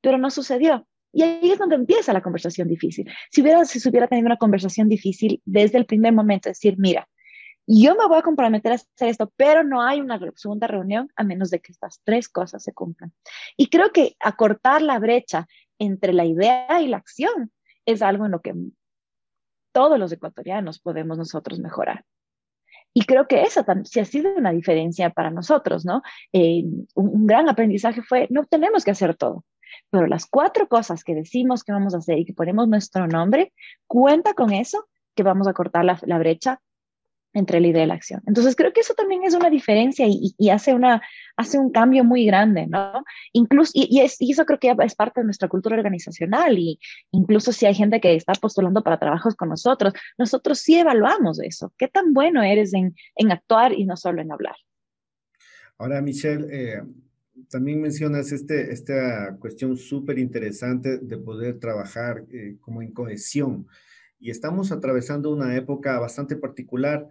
[0.00, 0.86] pero no sucedió.
[1.12, 3.08] Y ahí es donde empieza la conversación difícil.
[3.30, 7.08] Si hubiera, si se hubiera tenido una conversación difícil desde el primer momento, decir, mira,
[7.66, 11.22] yo me voy a comprometer a hacer esto, pero no hay una segunda reunión a
[11.22, 13.12] menos de que estas tres cosas se cumplan.
[13.56, 15.46] Y creo que acortar la brecha
[15.78, 17.52] entre la idea y la acción
[17.92, 18.54] es algo en lo que
[19.72, 22.04] todos los ecuatorianos podemos nosotros mejorar.
[22.92, 26.02] Y creo que esa sí ha sido una diferencia para nosotros, ¿no?
[26.32, 29.44] Eh, un, gran aprendizaje fue, no tenemos que hacer todo,
[29.90, 33.52] pero las cuatro cosas que decimos que vamos a hacer y que ponemos nuestro nombre,
[33.86, 36.60] cuenta con eso, que vamos a cortar la brecha
[37.32, 38.22] entre la idea y la acción.
[38.26, 41.00] Entonces creo que eso también es una diferencia y, hace, una,
[41.36, 43.04] hace un cambio muy grande, ¿no?
[43.32, 46.80] Incluso, y, es, y, eso creo que es parte de nuestra cultura organizacional y
[47.12, 51.72] incluso si hay gente que está postulando para trabajos con nosotros, nosotros sí evaluamos eso.
[51.78, 54.56] ¿Qué tan bueno eres en, en actuar y no solo en hablar?
[55.78, 56.82] Ahora, Michelle, eh,
[57.48, 63.66] también mencionas este, esta cuestión súper interesante de poder trabajar eh, como en cohesión
[64.18, 67.08] y estamos atravesando una época bastante particular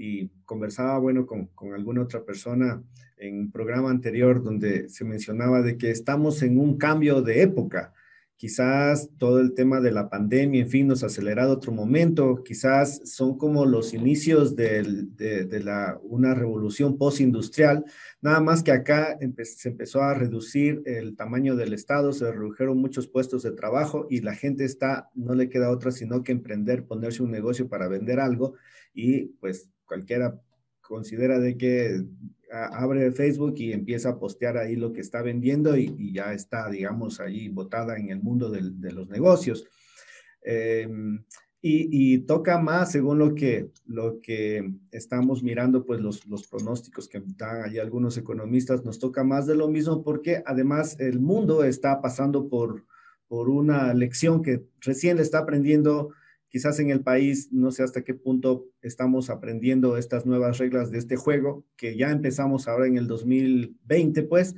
[0.00, 2.82] y conversaba, bueno, con, con, alguna otra persona
[3.18, 7.92] en un programa anterior donde se mencionaba de que estamos en un cambio de época.
[8.40, 12.42] Quizás todo el tema de la pandemia, en fin, nos ha acelerado otro momento.
[12.42, 17.84] Quizás son como los inicios de, de, la, una revolución postindustrial.
[18.22, 23.06] Nada más que acá se empezó a reducir el tamaño del Estado, se redujeron muchos
[23.06, 27.22] puestos de trabajo y la gente está, no le queda otra sino que emprender, ponerse
[27.22, 28.54] un negocio para vender algo
[28.94, 30.40] y pues cualquiera
[30.80, 32.00] considera de que
[32.52, 37.18] abre Facebook y empieza a postear ahí lo que está vendiendo y, ya está, digamos,
[37.18, 39.66] ahí botada en el mundo de los negocios.
[40.42, 41.24] Em,
[41.60, 47.20] y, toca más, según lo que, lo que estamos mirando, pues los, los pronósticos que
[47.36, 52.00] dan allí algunos economistas, nos toca más de lo mismo porque además el mundo está
[52.00, 52.84] pasando por,
[53.26, 56.10] por una lección que recién le está aprendiendo
[56.50, 60.98] Quizás en el país, no sé hasta qué punto estamos aprendiendo estas nuevas reglas de
[60.98, 64.56] este juego, que ya empezamos ahora en el 2020, pues,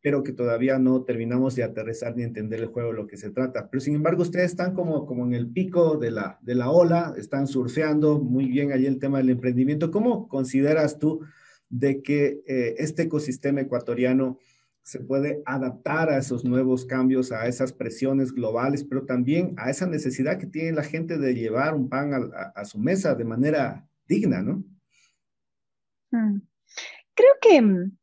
[0.00, 3.30] pero que todavía no terminamos de aterrizar ni entender el juego de lo que se
[3.30, 3.68] trata.
[3.70, 7.14] Pero sin embargo, ustedes están como, como en el pico de la, de la ola,
[7.16, 9.90] están surfeando muy bien allí el tema del emprendimiento.
[9.90, 11.20] ¿Cómo consideras tú
[11.68, 14.38] de que eh, este ecosistema ecuatoriano
[14.84, 19.86] se puede adaptar a esos nuevos cambios, a esas presiones globales, pero también a esa
[19.86, 24.42] necesidad que tiene la gente de llevar un pan a, su mesa de manera digna,
[24.42, 24.62] ¿no?
[26.10, 26.42] Mm.
[27.14, 27.96] Creo que mm,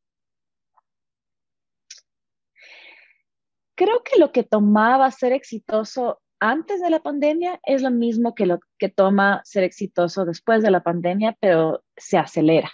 [3.75, 8.47] creo que lo que tomaba ser exitoso antes de la pandemia es lo mismo que
[8.47, 12.71] lo que toma ser exitoso después de la pandemia, pero se acelera.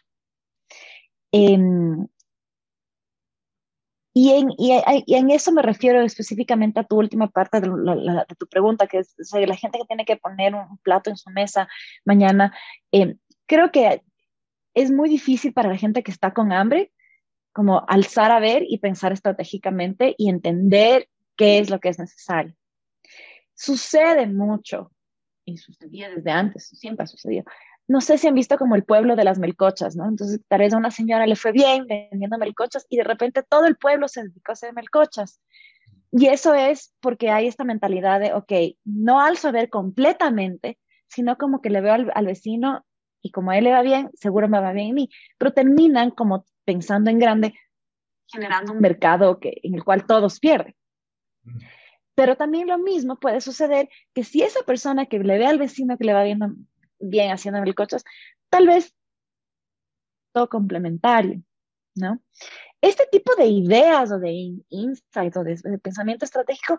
[1.33, 2.07] Em,
[4.19, 7.69] y en, y, en, eso me refiero específicamente a tu última parte de,
[8.35, 11.69] tu pregunta, que es la gente que tiene que poner un plato en su mesa
[12.03, 12.51] mañana.
[12.91, 14.01] Eh, creo que
[14.73, 16.91] es muy difícil para la gente que está con hambre,
[17.53, 22.55] como alzar a ver y pensar estratégicamente y entender qué es lo que es necesario.
[23.53, 24.91] Sucede mucho,
[25.45, 27.43] y sucedía desde antes, siempre ha sucedido,
[27.87, 30.07] no sé si han visto como el pueblo de las melcochas, ¿no?
[30.07, 33.65] Entonces, tal vez a una señora le fue bien vendiendo melcochas y de repente todo
[33.65, 35.41] el pueblo se dedicó a hacer melcochas.
[36.11, 38.51] Y eso es porque hay esta mentalidad de, ok,
[38.83, 42.85] no al saber completamente, sino como que le veo al, vecino
[43.21, 45.09] y como a él le va bien, seguro me va bien a mí.
[45.37, 47.53] Pero terminan como pensando en grande,
[48.27, 50.75] generando un mercado que, en el cual todos pierden.
[51.43, 51.57] Mm.
[52.15, 55.97] Pero también lo mismo puede suceder que si esa persona que le ve al vecino
[55.97, 56.39] que le va bien
[56.99, 58.03] bien haciendo coches,
[58.49, 58.93] tal vez
[60.33, 61.41] todo complementario,
[61.95, 62.21] ¿no?
[62.81, 66.77] Este tipo de ideas o de insights o de, pensamiento estratégico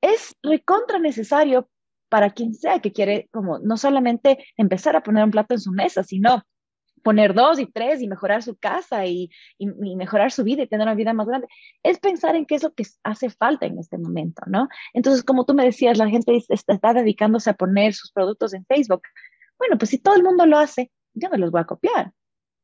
[0.00, 1.68] es recontra necesario
[2.08, 5.72] para quien sea que quiere como no solamente empezar a poner un plato en su
[5.72, 6.44] mesa, sino
[7.02, 10.94] poner dos y tres y mejorar su casa y, mejorar su vida y tener una
[10.94, 11.48] vida más grande.
[11.82, 14.68] Es pensar en qué es lo que hace falta en este momento, ¿no?
[14.94, 19.02] Entonces, como tú me decías, la gente está dedicándose a poner sus productos en Facebook.
[19.58, 22.12] Bueno, pues si todo el mundo lo hace, yo me los voy a copiar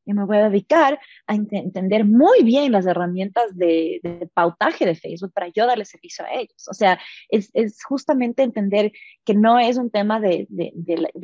[0.09, 4.01] y me voy a dedicar a entender muy bien las herramientas de,
[4.33, 6.66] pautaje de Facebook para yo darle servicio a ellos.
[6.66, 7.51] O sea, es,
[7.85, 8.90] justamente entender
[9.27, 10.49] que no es un tema de,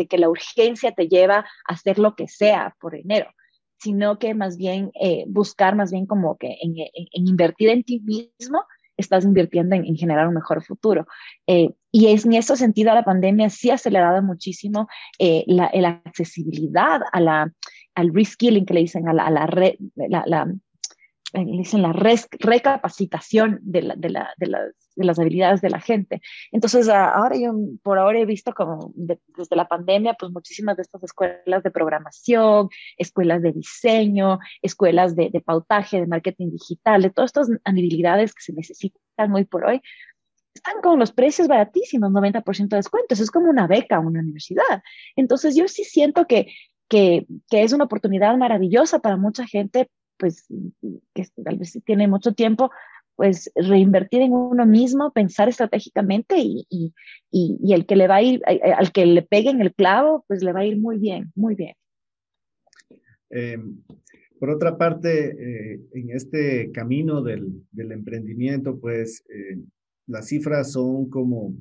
[0.08, 3.30] que la urgencia te lleva a hacer lo que sea por enero,
[3.78, 6.74] sino que más bien eh, buscar más bien como que en,
[7.12, 8.64] invertir en ti mismo
[8.98, 11.06] estás invirtiendo en, generar un mejor futuro.
[11.46, 16.02] Eh, y es, en ese sentido la pandemia sí ha acelerado muchísimo eh, la, la,
[16.04, 17.50] accesibilidad a la,
[17.94, 19.46] al reskilling que le dicen, a la, a la,
[19.96, 20.54] la, la
[21.34, 25.80] eh, dicen la recapacitación de, la, de, la, de, las, de, las, habilidades de la
[25.80, 26.20] gente.
[26.52, 27.52] Entonces, ahora yo
[27.82, 32.68] por ahora he visto como desde la pandemia, pues muchísimas de estas escuelas de programación,
[32.96, 38.52] escuelas de diseño, escuelas de pautaje, de marketing digital, de todas estas habilidades que se
[38.52, 39.80] necesitan hoy por hoy,
[40.54, 43.20] están con los precios baratísimos, 90% de descuentos.
[43.20, 44.82] Es como una beca a una universidad.
[45.16, 46.46] Entonces, yo sí siento que
[46.88, 50.46] que, es una oportunidad maravillosa para mucha gente, pues
[51.14, 52.70] que tal vez tiene mucho tiempo,
[53.16, 56.66] pues reinvertir en uno mismo, pensar estratégicamente y,
[57.30, 60.52] y, el que le va a ir, al que le peguen el clavo, pues le
[60.52, 61.74] va a ir muy bien, muy bien.
[63.30, 63.82] Em,
[64.38, 69.58] por otra parte, eh, en este camino del, del emprendimiento, pues eh,
[70.06, 71.54] las cifras son como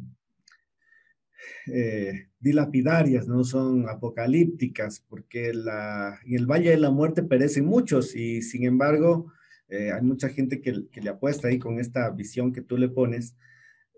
[1.67, 8.15] eh, dilapidarias, no son apocalípticas, porque la, en el Valle de la Muerte perecen muchos
[8.15, 9.31] y sin embargo
[9.69, 13.35] eh, hay mucha gente que, le apuesta ahí con esta visión que tú le pones.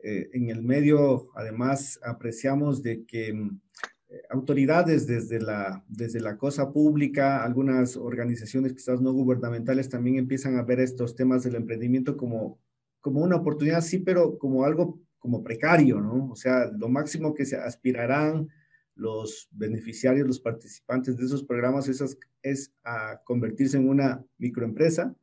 [0.04, 3.60] Eh, en el medio, además, apreciamos de que mm,
[4.30, 10.64] autoridades desde la, desde la cosa pública, algunas organizaciones quizás no gubernamentales también empiezan a
[10.64, 12.60] ver estos temas del emprendimiento como,
[13.02, 16.30] como una oportunidad, sí, pero como algo como precario, ¿no?
[16.32, 18.48] O sea, lo máximo que se aspirarán
[18.96, 25.14] los beneficiarios, los participantes de esos programas es, es a convertirse en una microempresa,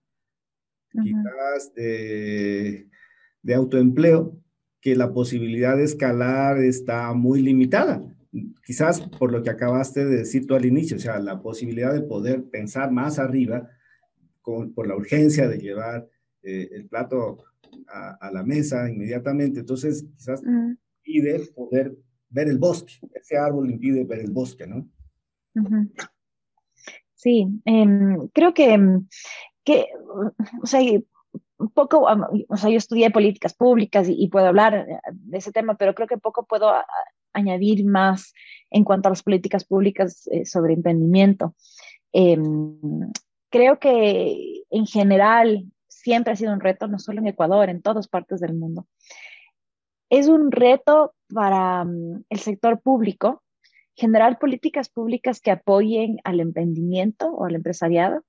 [0.90, 2.88] quizás de,
[3.42, 4.36] de autoempleo,
[4.80, 8.02] que la posibilidad de escalar está muy limitada.
[8.64, 12.02] Quizás por lo que acabaste de decir tú al inicio, o sea, la posibilidad de
[12.02, 13.70] poder pensar más arriba
[14.40, 16.08] con, por la urgencia de llevar
[16.42, 17.38] eh, el plato
[17.88, 19.60] a, la mesa inmediatamente.
[19.60, 21.96] Entonces, quizás impide poder
[22.28, 22.94] ver el bosque.
[23.14, 24.88] Ese árbol impide ver el bosque, ¿no?
[27.14, 29.06] Sí, em, creo que, em,
[29.64, 29.86] que,
[30.62, 30.80] o sea,
[31.74, 32.06] poco,
[32.48, 36.18] o sea, yo estudié políticas públicas y, puedo hablar de ese tema, pero creo que
[36.18, 36.72] poco puedo
[37.32, 38.32] añadir más
[38.70, 41.54] en cuanto a las políticas públicas eh, sobre emprendimiento.
[42.12, 42.78] Em,
[43.50, 45.66] creo que en general
[46.02, 48.86] siempre ha sido un reto, no solo en Ecuador, en todas partes del mundo.
[50.10, 53.42] Es un reto para mm, el sector público
[53.94, 58.24] generar políticas públicas que apoyen al emprendimiento o al empresariado.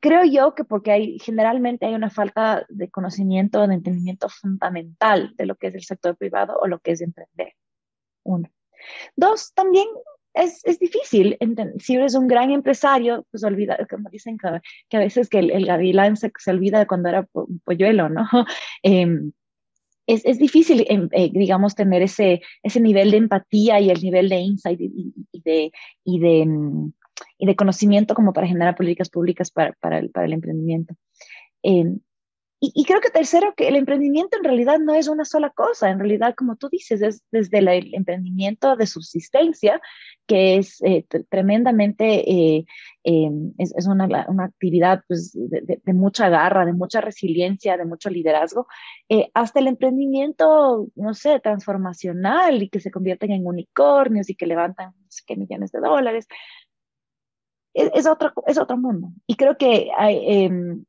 [0.00, 5.46] Creo yo que porque hay, generalmente hay una falta de conocimiento, de entendimiento fundamental de
[5.46, 7.54] lo que es el sector privado o lo que es emprender.
[8.22, 8.48] Uno.
[9.14, 9.86] Dos, también
[10.34, 11.36] es, es, difícil.
[11.78, 16.16] Si eres un gran empresario, pues olvida, como dicen que, a veces que el, gavilán
[16.16, 17.26] se, se, olvida de cuando era
[17.64, 18.26] polluelo, ¿no?
[18.82, 19.32] Em,
[20.06, 24.28] es, es, difícil, em, eh, digamos, tener ese, ese nivel de empatía y el nivel
[24.28, 25.12] de insight y,
[25.44, 25.72] de,
[26.04, 26.92] y, de, mm,
[27.38, 30.94] y de conocimiento como para generar políticas públicas para, para, el, para el emprendimiento.
[31.62, 32.00] Em,
[32.62, 35.98] y, creo que tercero, que el emprendimiento en realidad no es una sola cosa, en
[35.98, 39.80] realidad, como tú dices, es desde el emprendimiento de subsistencia,
[40.26, 42.66] que es eh, tremendamente, eh,
[43.02, 47.86] em, es, es una, una, actividad pues, de, de, mucha garra, de mucha resiliencia, de
[47.86, 48.66] mucho liderazgo,
[49.08, 54.46] eh, hasta el emprendimiento, no sé, transformacional y que se convierten en unicornios y que
[54.46, 56.28] levantan no sé qué millones de dólares.
[57.72, 59.08] Es, es, otro, es otro mundo.
[59.26, 60.84] Y creo que hay, em,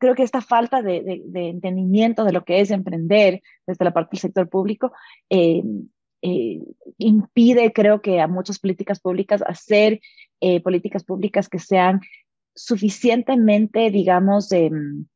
[0.00, 4.20] creo que esta falta de, entendimiento de lo que es emprender desde la parte del
[4.20, 4.92] sector público
[5.28, 5.62] eh,
[6.22, 6.58] eh,
[6.98, 10.00] impide, creo que, a muchas políticas públicas hacer
[10.40, 12.00] eh, políticas públicas que sean
[12.54, 15.06] suficientemente, digamos, em,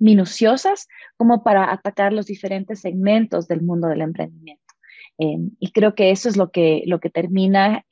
[0.00, 4.74] minuciosas como para atacar los diferentes segmentos del mundo del emprendimiento.
[5.18, 7.84] Em, y creo que eso es lo que, lo que termina,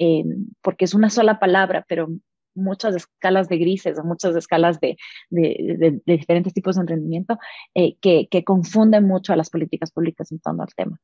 [0.63, 2.09] porque es una sola palabra, pero
[2.55, 4.97] muchas escalas de grises o muchas escalas de,
[5.31, 7.39] de, diferentes tipos de emprendimiento
[7.75, 11.01] eh, que, que, confunden mucho a las políticas públicas en torno al tema.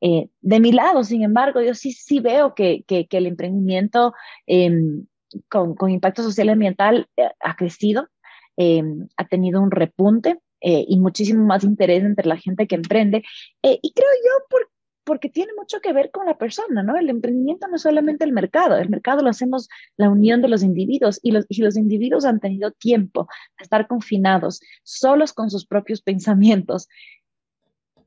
[0.00, 4.12] Eh, de mi lado, sin embargo, yo sí, sí veo que, el emprendimiento
[4.46, 5.06] em,
[5.48, 8.08] con, con, impacto social y ambiental eh, ha crecido,
[8.56, 8.82] eh,
[9.16, 13.22] ha tenido un repunte y muchísimo más interés entre la gente que emprende.
[13.62, 14.68] y creo yo por,
[15.08, 16.98] porque tiene mucho que ver con la persona, ¿no?
[16.98, 20.62] El emprendimiento no es solamente el mercado, el mercado lo hacemos la unión de los
[20.62, 25.64] individuos y los, y los individuos han tenido tiempo de estar confinados, solos con sus
[25.64, 26.88] propios pensamientos.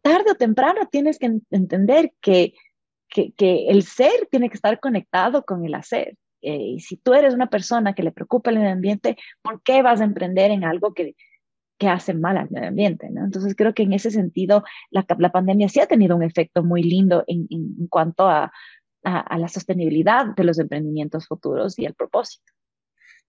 [0.04, 2.54] Tarde o temprano tienes que entender que
[3.10, 3.34] que,
[3.68, 6.16] el ser tiene que estar conectado con el hacer.
[6.42, 9.82] Eh, y si tú eres una persona que le preocupa el medio ambiente, ¿por qué
[9.82, 11.16] vas a emprender en algo que,
[11.82, 13.10] que hace mal al medio ambiente?
[13.10, 13.26] ¿no?
[13.26, 16.84] Entonces creo que en ese sentido la, la pandemia sí ha tenido un efecto muy
[16.84, 18.52] lindo en, en, cuanto a,
[19.04, 22.54] a, la sostenibilidad de los emprendimientos futuros y el propósito.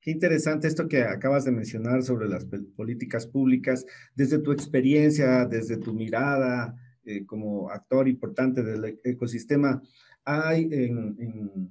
[0.02, 2.44] Qué interesante esto que acabas de mencionar sobre las
[2.76, 9.80] políticas públicas, desde tu experiencia, desde tu mirada, eh, como actor importante del e-, ecosistema,
[10.26, 11.70] hay en,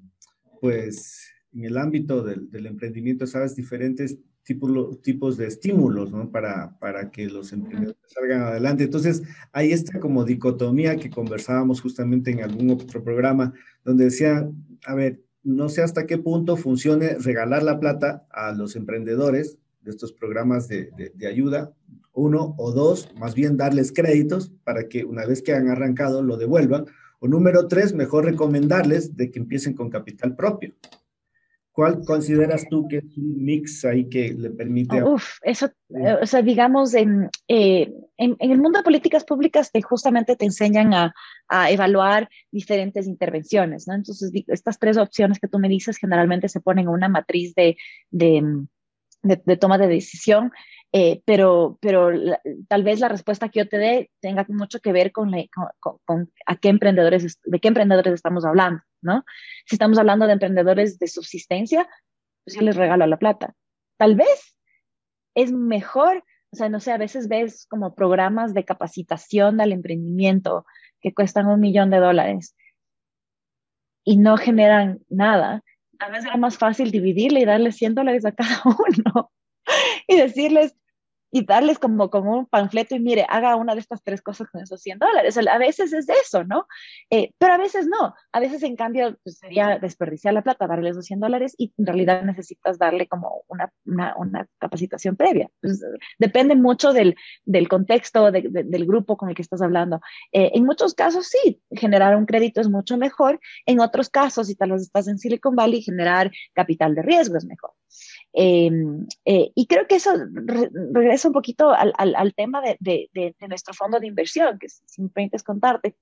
[0.60, 6.30] pues, en el ámbito del, emprendimiento, sabes, diferentes tipos, tipos de estímulos, ¿no?
[6.32, 8.84] Para, para que los emprendedores salgan adelante.
[8.84, 14.50] Entonces, hay esta como dicotomía que conversábamos justamente en algún otro programa, donde decía,
[14.86, 19.92] a ver, no sé hasta qué punto funcione regalar la plata a los emprendedores de
[19.92, 21.74] estos programas de, de ayuda,
[22.14, 26.38] uno o dos, más bien darles créditos para que una vez que han arrancado lo
[26.38, 26.86] devuelvan.
[27.20, 30.74] O número tres, mejor recomendarles de que empiecen con capital propio.
[31.72, 35.02] ¿Cuál consideras tú que es un mix ahí que le permite?
[35.02, 39.72] Uf, eso, eh, o sea, digamos, en, eh, en, en, el mundo de políticas públicas
[39.72, 41.14] te justamente te enseñan a,
[41.48, 43.94] a, evaluar diferentes intervenciones, ¿no?
[43.94, 47.78] Entonces, estas tres opciones que tú me dices generalmente se ponen en una matriz de,
[48.10, 48.66] de,
[49.24, 50.52] de, de toma de decisión
[50.94, 52.10] eh, pero, pero
[52.68, 55.32] tal vez la respuesta que yo te dé tenga mucho que ver con,
[55.80, 59.24] con, a qué emprendedores, de qué emprendedores estamos hablando, ¿no?
[59.66, 61.88] Si estamos hablando de emprendedores de subsistencia,
[62.44, 63.54] pues yo les regalo la plata.
[63.98, 64.58] Tal vez
[65.36, 70.66] es mejor, o sea, no sé, a veces ves como programas de capacitación al emprendimiento
[71.00, 72.56] que cuestan un millón de dólares
[74.04, 75.64] y no generan nada.
[76.00, 79.32] A veces era más fácil dividirle y darle 100 dólares a cada uno
[80.08, 80.76] y decirles,
[81.32, 84.62] y darles como, como un panfleto y mire, haga una de estas tres cosas con
[84.62, 85.38] esos 100 dólares.
[85.38, 86.68] A veces es eso, ¿no?
[87.10, 88.14] Eh, pero a veces no.
[88.32, 91.86] A veces, en cambio, pues, sería desperdiciar la plata, darle esos 100 dólares y en
[91.86, 95.50] realidad necesitas darle como una, una, una capacitación previa.
[95.62, 95.82] Pues,
[96.20, 97.16] depende mucho del,
[97.46, 100.02] del contexto, del grupo con el que estás hablando.
[100.32, 103.40] Eh, en muchos casos, sí, generar un crédito es mucho mejor.
[103.66, 107.46] En otros casos, si tal vez estás en Silicon Valley, generar capital de riesgo es
[107.46, 107.72] mejor.
[108.34, 110.12] Em, eh, y creo que eso
[110.94, 115.02] regresa un poquito al, al, tema de, de, de, nuestro fondo de inversión, que si
[115.02, 115.96] me permites contarte.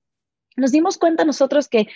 [0.56, 1.86] Nos dimos cuenta nosotros que,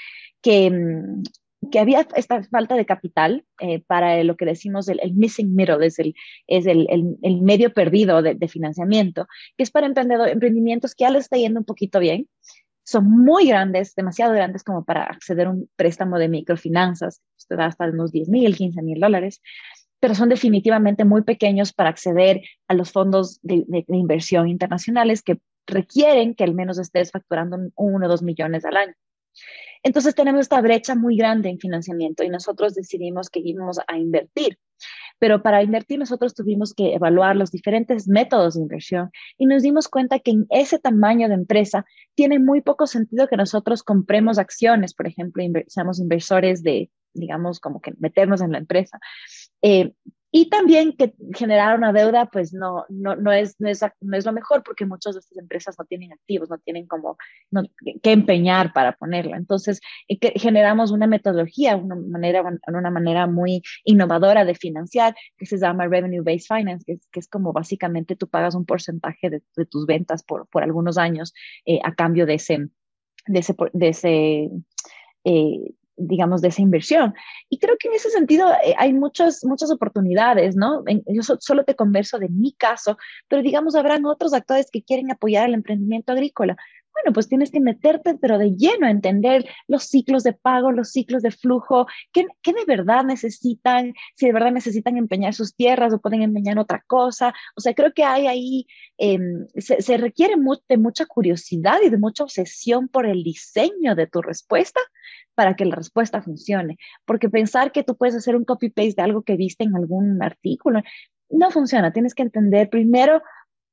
[0.40, 1.22] que, mm,
[1.70, 5.84] que había esta falta de capital eh, para lo que decimos el, el, missing middle,
[5.86, 6.14] es el,
[6.46, 11.36] es el, el, medio perdido de, financiamiento, que es para emprendimientos que ya les está
[11.36, 12.28] yendo un poquito bien,
[12.84, 17.66] son muy grandes, demasiado grandes como para acceder a un préstamo de microfinanzas, usted da
[17.66, 19.40] hasta unos 10 mil, 15 mil dólares,
[20.04, 26.34] pero son definitivamente muy pequeños para acceder a los fondos de, inversión internacionales que requieren
[26.34, 28.92] que al menos estés facturando uno o dos millones al año.
[29.82, 34.58] Entonces tenemos esta brecha muy grande en financiamiento y nosotros decidimos que íbamos a invertir.
[35.18, 39.88] Pero para invertir nosotros tuvimos que evaluar los diferentes métodos de inversión y nos dimos
[39.88, 44.92] cuenta que en ese tamaño de empresa tiene muy poco sentido que nosotros compremos acciones,
[44.92, 48.98] por ejemplo, seamos inversores de, digamos, como que meternos en la empresa.
[49.66, 49.94] Eh,
[50.30, 54.26] y también que generar una deuda, pues no, no, no, es, no, es, no es
[54.26, 57.16] lo mejor porque muchas de estas empresas no tienen activos, no tienen como
[57.50, 57.62] no,
[58.02, 59.36] que empeñar para ponerla.
[59.36, 65.46] Entonces, eh, que generamos una metodología, una manera, una manera muy innovadora de financiar que
[65.46, 69.30] se llama Revenue Based Finance, que es, que es como básicamente tú pagas un porcentaje
[69.30, 71.32] de, de tus ventas por, por algunos años
[71.64, 72.68] eh, a cambio de ese,
[73.26, 74.50] de ese,
[75.24, 77.14] eh, digamos, de esa inversión.
[77.48, 80.84] Y creo que en ese sentido eh, hay muchas, muchas oportunidades, ¿no?
[81.06, 82.96] yo solo te converso de mi caso,
[83.28, 86.56] pero digamos, habrán otros actores que quieren apoyar el emprendimiento agrícola.
[86.94, 90.90] Bueno, pues tienes que meterte, pero de lleno a entender los ciclos de pago, los
[90.90, 95.92] ciclos de flujo, qué, qué de verdad necesitan, si de verdad necesitan empeñar sus tierras
[95.92, 97.34] o pueden empeñar otra cosa.
[97.56, 98.66] O sea, creo que hay ahí,
[98.96, 100.34] em, se, requiere
[100.68, 104.80] de mucha curiosidad y de mucha obsesión por el diseño de tu respuesta
[105.34, 106.78] para que la respuesta funcione.
[107.04, 110.80] Porque pensar que tú puedes hacer un copy-paste de algo que viste en algún artículo
[111.30, 111.92] no funciona.
[111.92, 113.22] Tienes que entender primero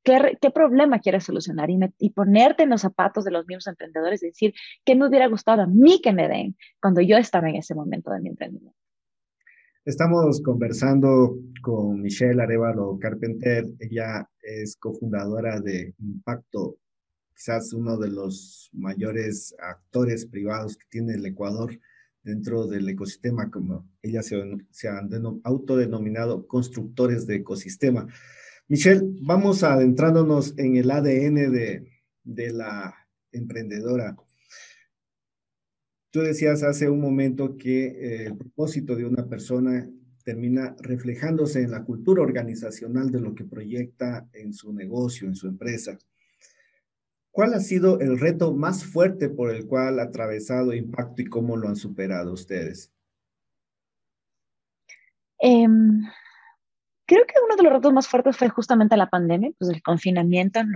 [0.03, 4.23] qué, qué problema quieres solucionar y, y, ponerte en los zapatos de los mismos emprendedores
[4.23, 4.53] y decir,
[4.85, 8.11] ¿qué me hubiera gustado a mí que me den cuando yo estaba en ese momento
[8.11, 8.77] de mi emprendimiento?
[9.83, 13.65] Estamos conversando con Michelle Arevalo Carpenter.
[13.79, 16.77] Ella es cofundadora de Impacto,
[17.33, 21.79] quizás uno de los mayores actores privados que tiene el Ecuador
[22.21, 24.39] dentro del ecosistema, como ella se,
[24.69, 25.09] se han
[25.43, 28.07] autodenominado constructores de ecosistema.
[28.71, 32.95] Michelle, vamos adentrándonos en el ADN de, la
[33.33, 34.15] emprendedora.
[36.09, 39.89] Tú decías hace un momento que eh, el propósito de una persona
[40.23, 45.49] termina reflejándose en la cultura organizacional de lo que proyecta en su negocio, en su
[45.49, 45.97] empresa.
[47.29, 51.57] ¿Cuál ha sido el reto más fuerte por el cual ha atravesado Impacto y cómo
[51.57, 52.89] lo han superado ustedes?
[55.39, 56.03] Em,
[57.11, 60.61] creo que uno de los retos más fuertes fue justamente la pandemia, pues el confinamiento
[60.61, 60.71] en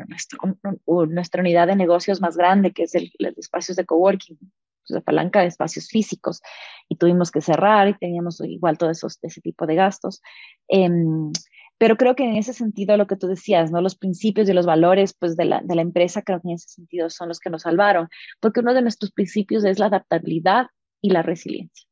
[1.09, 4.37] nuestra unidad de negocios más grande, que es el, los espacios de coworking,
[4.85, 6.41] pues, palanca de espacios físicos
[6.89, 10.21] y tuvimos que cerrar y teníamos igual todo esos, ese tipo de gastos.
[10.67, 11.31] Em,
[11.77, 13.79] pero creo que en ese sentido lo que tú decías, ¿no?
[13.81, 16.67] Los principios y los valores pues, de, la, de la empresa creo que en ese
[16.67, 18.09] sentido son los que nos salvaron,
[18.41, 20.67] porque uno de nuestros principios es la adaptabilidad
[20.99, 21.87] y la resiliencia.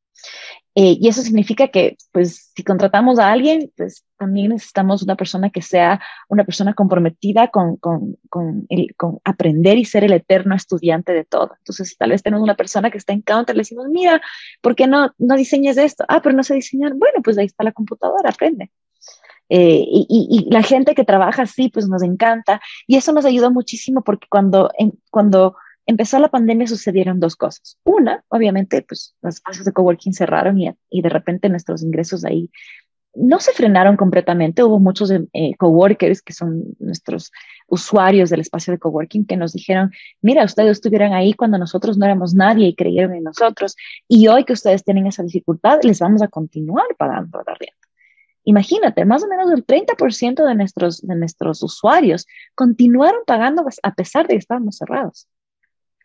[0.76, 5.51] Eh, y eso significa que, pues, si contratamos a alguien, pues también necesitamos una persona
[5.51, 8.67] que sea una persona comprometida con, con, con,
[9.24, 11.51] aprender y ser el eterno estudiante de todo.
[11.59, 14.19] Entonces, tal vez tenemos una persona que está en counter, le decimos, mira,
[14.61, 16.05] ¿por qué no, no diseñas esto?
[16.07, 16.93] Ah, pero no sé diseñar.
[16.95, 18.71] Bueno, pues ahí está la computadora, aprende.
[19.49, 22.61] Eh, y, la gente que trabaja así, pues nos encanta.
[22.88, 24.71] Y eso nos ayudó muchísimo porque cuando,
[25.11, 25.55] cuando
[25.86, 27.77] empezó la pandemia sucedieron dos cosas.
[27.84, 32.49] Una, obviamente, pues las espacios de coworking cerraron y, y de repente nuestros ingresos ahí
[33.15, 34.63] no se frenaron completamente.
[34.63, 37.31] Hubo muchos eh, coworkers que son nuestros
[37.67, 42.05] usuarios del espacio de coworking que nos dijeron, mira, ustedes estuvieron ahí cuando nosotros no
[42.05, 43.75] éramos nadie y creyeron en nosotros
[44.07, 47.75] y hoy que ustedes tienen esa dificultad, les vamos a continuar pagando la renta.
[48.45, 52.25] Imagínate, más o menos el 30% de nuestros, de nuestros usuarios
[52.55, 55.27] continuaron pagando a pesar de que estábamos cerrados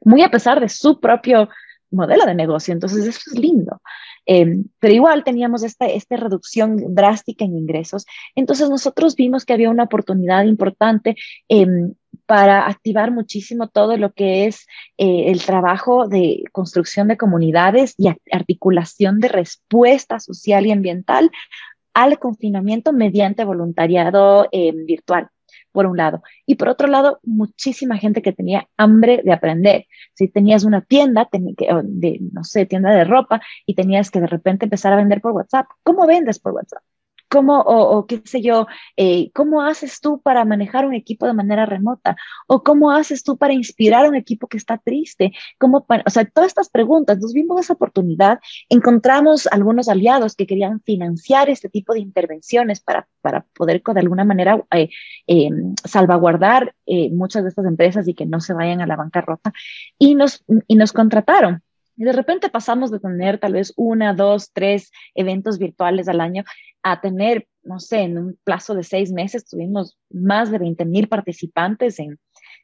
[0.05, 1.49] muy a pesar de su propio
[1.91, 2.73] modelo de negocio.
[2.73, 3.81] Entonces, eso es lindo.
[4.27, 8.05] Em, pero igual teníamos esta, esta reducción drástica en ingresos.
[8.35, 11.17] Entonces, nosotros vimos que había una oportunidad importante
[11.49, 11.95] em,
[12.27, 14.67] para activar muchísimo todo lo que es
[14.99, 21.31] eh, el trabajo de construcción de comunidades y articulación de respuesta social y ambiental
[21.95, 25.31] al confinamiento mediante voluntariado em, virtual
[25.73, 26.23] por un lado.
[26.47, 29.87] Y por otro lado, muchísima gente que tenía hambre de aprender.
[30.14, 34.66] Si tenías una tienda, de, no sé, tienda de ropa, y tenías que de repente
[34.66, 35.66] empezar a vender por WhatsApp.
[35.83, 36.83] ¿Cómo vendes por WhatsApp?
[37.29, 38.66] ¿Cómo, o, qué sé yo,
[38.97, 42.16] eh, cómo haces tú para manejar un equipo de manera remota?
[42.47, 45.33] ¿O cómo haces tú para inspirar a un equipo que está triste?
[45.59, 50.81] ¿Cómo o sea, todas estas preguntas, nos vimos esa oportunidad, encontramos algunos aliados que querían
[50.83, 54.89] financiar este tipo de intervenciones para, para poder de alguna manera eh,
[55.26, 59.53] em, salvaguardar eh, muchas de estas empresas y que no se vayan a la bancarrota.
[59.99, 61.62] Y nos, y nos contrataron.
[61.99, 66.45] Y de repente pasamos de tener tal vez una, dos, tres eventos virtuales al año
[66.83, 71.09] a tener, no sé, en un plazo de seis meses tuvimos más de 20 mil
[71.09, 72.19] participantes en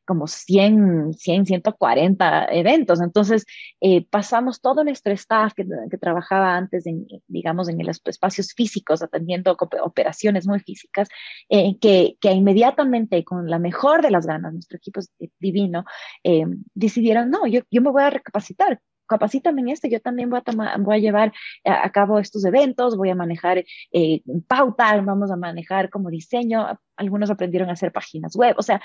[0.07, 3.01] como 100, 100, 140 eventos.
[3.01, 3.45] Entonces,
[3.81, 9.03] eh, pasamos todo nuestro staff que, que, trabajaba antes, en, digamos, en los espacios físicos,
[9.03, 11.09] atendiendo operaciones muy físicas,
[11.49, 15.11] eh, que, que, inmediatamente, con la mejor de las ganas, nuestro equipo es
[15.41, 15.85] divino,
[16.23, 20.39] eh, decidieron, no, yo, yo me voy a recapacitar capacítame en esto, yo también voy
[20.39, 21.33] a, tomar, voy a llevar
[21.65, 27.31] a, cabo estos eventos, voy a manejar eh, pauta, vamos a manejar como diseño, algunos
[27.31, 28.81] aprendieron a hacer páginas web, o sea,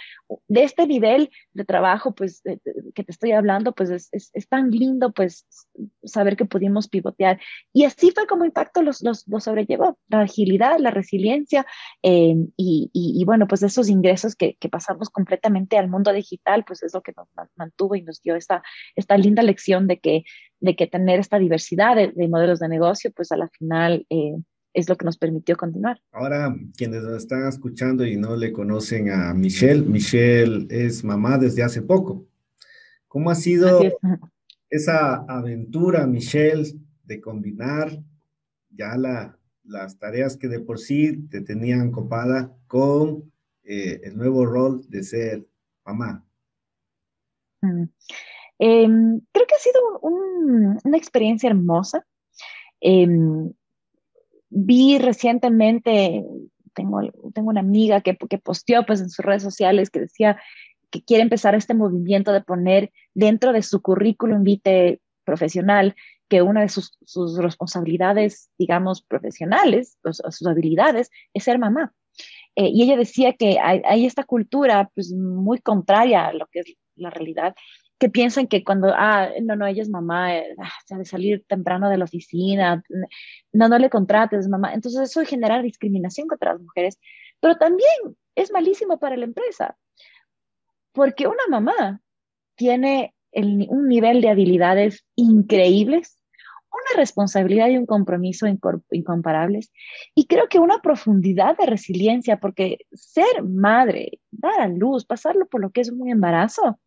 [0.47, 5.11] de este nivel de trabajo, pues, que te estoy hablando, pues es, es, tan lindo,
[5.11, 5.45] pues,
[6.03, 7.39] saber que pudimos pivotear.
[7.73, 11.65] Y así fue como Impacto los, los, los sobrellevó, la agilidad, la resiliencia,
[12.03, 16.83] eh, y, y, bueno, pues esos ingresos que, que, pasamos completamente al mundo digital, pues
[16.83, 18.63] es lo que nos mantuvo y nos dio esta,
[18.95, 20.23] esta linda lección de que,
[20.59, 24.05] de que tener esta diversidad de, de modelos de negocio, pues a la final...
[24.09, 24.35] Eh,
[24.73, 26.01] es lo que nos permitió continuar.
[26.11, 31.63] Ahora, quienes nos están escuchando y no le conocen a Michelle, Michelle es mamá desde
[31.63, 32.27] hace poco.
[33.07, 33.81] ¿Cómo ha sido
[34.69, 38.03] esa aventura, Michelle, de combinar
[38.69, 43.31] ya la, las tareas que de por sí te tenían copada con
[43.63, 45.47] eh, el nuevo rol de ser
[45.85, 46.23] mamá?
[47.61, 52.05] Em, creo que ha sido una experiencia hermosa.
[52.81, 53.51] Em,
[54.49, 56.25] vi recientemente,
[56.73, 57.01] tengo,
[57.33, 60.39] tengo una amiga que, que posteó pues en sus redes sociales que decía
[60.89, 65.95] que quiere empezar este movimiento de poner dentro de su currículum vitae profesional
[66.27, 71.93] que una de sus, sus responsabilidades, digamos, profesionales, sus habilidades, es ser mamá.
[72.55, 76.59] Eh, y ella decía que hay, hay, esta cultura pues, muy contraria a lo que
[76.59, 77.55] es la realidad,
[77.99, 81.05] que piensan que cuando, ah, no, no, ella es mamá, eh, ah, se ha de
[81.05, 82.81] salir temprano de la oficina,
[83.51, 84.73] no, no le contrates, mamá.
[84.73, 86.97] Entonces eso genera discriminación contra las mujeres,
[87.41, 87.89] pero también
[88.35, 89.77] es malísimo para la empresa,
[90.93, 92.01] porque una mamá
[92.55, 96.17] tiene un nivel de habilidades increíbles,
[96.71, 98.45] una responsabilidad y un compromiso
[98.91, 99.71] incomparables,
[100.15, 105.61] y creo que una profundidad de resiliencia, porque ser madre, dar a luz, pasarlo por
[105.61, 106.79] lo que es un embarazo,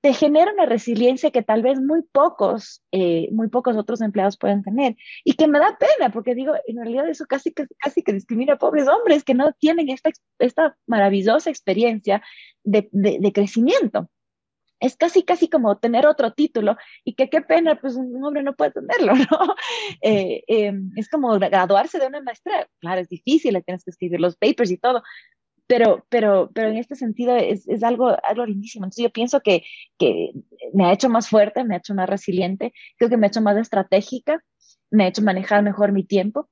[0.00, 4.62] te genera una resiliencia que tal vez muy pocos, eh, muy pocos otros empleados pueden
[4.62, 4.96] tener.
[5.24, 8.54] Y que me da pena, porque digo, en realidad eso casi que, casi que discrimina
[8.54, 12.22] a pobres hombres que no tienen esta, esta maravillosa experiencia
[12.64, 14.08] de, de, crecimiento.
[14.80, 18.54] Es casi, casi como tener otro título y que qué pena, pues un hombre no
[18.56, 19.54] puede tenerlo, ¿no?
[20.00, 22.66] Eh, em, es como graduarse de una maestría.
[22.80, 25.02] Claro, es difícil, tienes que escribir los papers y todo,
[25.70, 28.86] pero, pero, pero en este sentido es, es, algo, algo lindísimo.
[28.86, 29.62] Entonces yo pienso que,
[29.98, 30.32] que
[30.74, 33.40] me ha hecho más fuerte, me ha hecho más resiliente, creo que me ha hecho
[33.40, 34.42] más estratégica,
[34.90, 36.50] me ha hecho manejar mejor mi tiempo.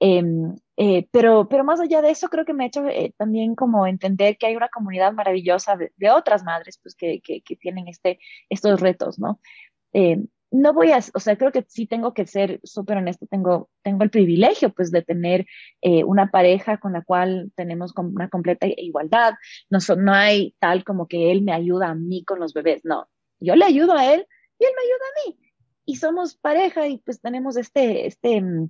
[0.00, 3.54] Em, eh, pero, pero más allá de eso, creo que me ha hecho eh, también
[3.54, 7.56] como entender que hay una comunidad maravillosa de, de otras madres pues, que, que, que,
[7.56, 9.40] tienen este, estos retos, ¿no?
[10.54, 14.04] No voy a, o sea, creo que sí tengo que ser súper honesto, tengo, tengo
[14.04, 15.46] el privilegio pues de tener
[15.82, 19.34] eh, una pareja con la cual tenemos una completa igualdad,
[19.68, 23.08] no, no hay tal como que él me ayuda a mí con los bebés, no,
[23.40, 24.24] yo le ayudo a él
[24.60, 25.38] y él me ayuda a mí.
[25.86, 28.68] Y somos pareja y pues tenemos este, este, mm,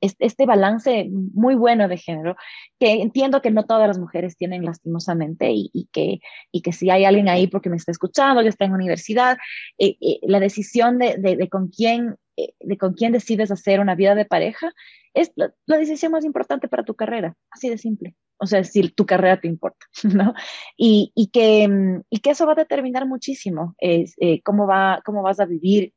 [0.00, 2.36] este balance muy bueno de género,
[2.78, 6.20] que entiendo que no todas las mujeres tienen lastimosamente y, que,
[6.52, 9.38] y que si hay alguien ahí porque me está escuchando, yo estoy en universidad,
[9.78, 13.94] eh, eh, la decisión de, de, con quién, eh, de con quién decides hacer una
[13.94, 14.72] vida de pareja
[15.14, 18.14] es la, decisión más importante para tu carrera, así de simple.
[18.40, 20.34] O sea, si tu carrera te importa, ¿no?
[20.76, 25.22] Y, y, que, mm, y que eso va a determinar muchísimo es, cómo, va, cómo
[25.22, 25.92] vas a vivir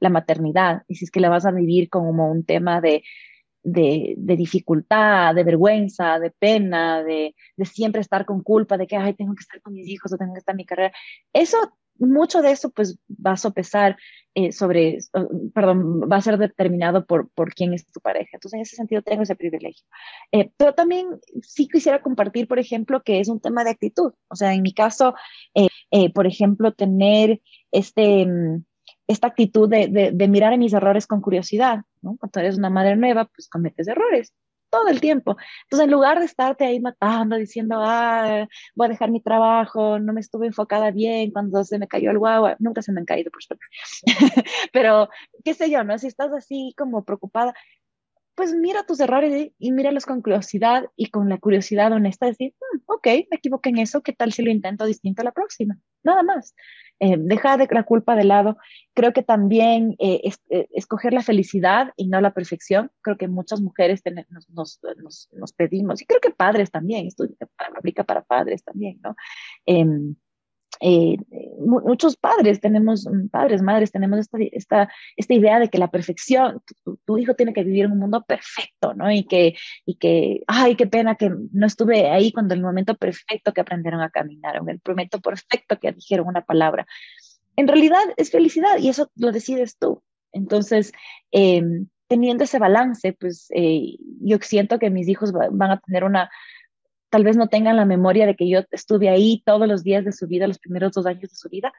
[0.00, 3.02] la maternidad y si es que la vas a vivir como un tema de,
[3.64, 9.14] de, dificultad, de vergüenza, de pena, de, de, siempre estar con culpa, de que, ay,
[9.14, 10.92] tengo que estar con mis hijos o tengo que estar en mi carrera.
[11.32, 11.56] Eso,
[11.98, 13.96] mucho de eso, pues va a sopesar
[14.34, 14.98] eh, sobre,
[15.54, 18.30] perdón, va a ser determinado por, por quién es tu pareja.
[18.32, 19.86] Entonces, en ese sentido, tengo ese privilegio.
[20.32, 21.06] Eh, pero también
[21.42, 24.12] sí quisiera compartir, por ejemplo, que es un tema de actitud.
[24.28, 25.14] O sea, en mi caso,
[25.54, 27.40] eh, por ejemplo, tener
[27.70, 28.64] este mm,
[29.06, 32.16] esta actitud de, de, mirar a mis errores con curiosidad, ¿no?
[32.18, 34.32] Cuando eres una madre nueva, pues cometes errores
[34.74, 35.36] todo el tiempo.
[35.64, 40.12] Entonces, en lugar de estarte ahí matando, diciendo, ah, voy a dejar mi trabajo, no
[40.12, 43.30] me estuve enfocada bien cuando se me cayó el guagua, nunca se me han caído,
[43.30, 43.64] por suerte.
[44.72, 45.08] Pero,
[45.44, 45.96] qué sé yo, ¿no?
[45.98, 47.54] Si estás así como preocupada,
[48.34, 52.80] pues mira tus errores y míralos con curiosidad y con la curiosidad honesta, decir, mm,
[52.86, 55.78] ok, me equivoqué en eso, ¿qué tal si lo intento distinto a la próxima?
[56.02, 56.54] Nada más.
[57.00, 58.56] Eh, deja de la culpa de lado.
[58.94, 60.20] Creo que también eh,
[60.50, 62.90] eh, escoger la felicidad y no la perfección.
[63.02, 67.24] Creo que muchas mujeres nos, nos, nos, pedimos, y creo que padres también, esto
[67.76, 69.16] aplica para padres también, ¿no?
[70.86, 71.16] Eh,
[71.60, 76.60] muchos padres tenemos, mm, padres, madres, tenemos esta, esta, esta idea de que la perfección,
[77.06, 79.10] tu, hijo tiene que vivir en un mundo perfecto, ¿no?
[79.10, 79.54] Y que,
[79.86, 84.02] y que, ay, qué pena que no estuve ahí cuando el momento perfecto que aprendieron
[84.02, 86.86] a caminar, o el momento perfecto que dijeron una palabra.
[87.56, 90.02] En realidad es felicidad y eso lo decides tú.
[90.32, 90.92] Entonces,
[91.30, 96.30] em, teniendo ese balance, pues eh, yo siento que mis hijos van a tener una,
[97.14, 100.10] tal vez no tengan la memoria de que yo estuve ahí todos los días de
[100.10, 101.72] su vida, los primeros dos años de su vida,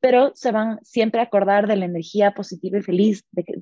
[0.00, 3.54] pero se van siempre a acordar de la energía positiva y feliz de que,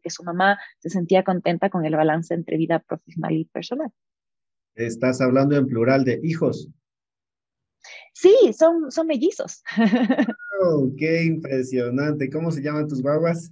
[0.00, 3.90] que su mamá se sentía contenta con el balance entre vida profesional y personal.
[4.76, 6.68] Estás hablando en plural de hijos.
[8.14, 9.64] Sí, son, son mellizos.
[10.62, 12.28] Oh, qué impresionante.
[12.28, 13.50] ¿Cómo se llaman tus guaguas?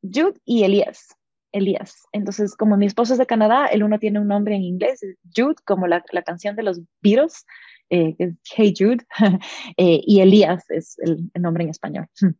[0.00, 1.17] Jude y Elías.
[1.52, 2.06] Elías.
[2.12, 5.00] Entonces, como mi esposo es de Canadá, el uno tiene un nombre en inglés,
[5.34, 7.44] Jude, como la, la canción de los Beatles,
[7.90, 8.98] eh, que es Hey Jude,
[9.76, 12.06] eh, y Elías es el, nombre en español.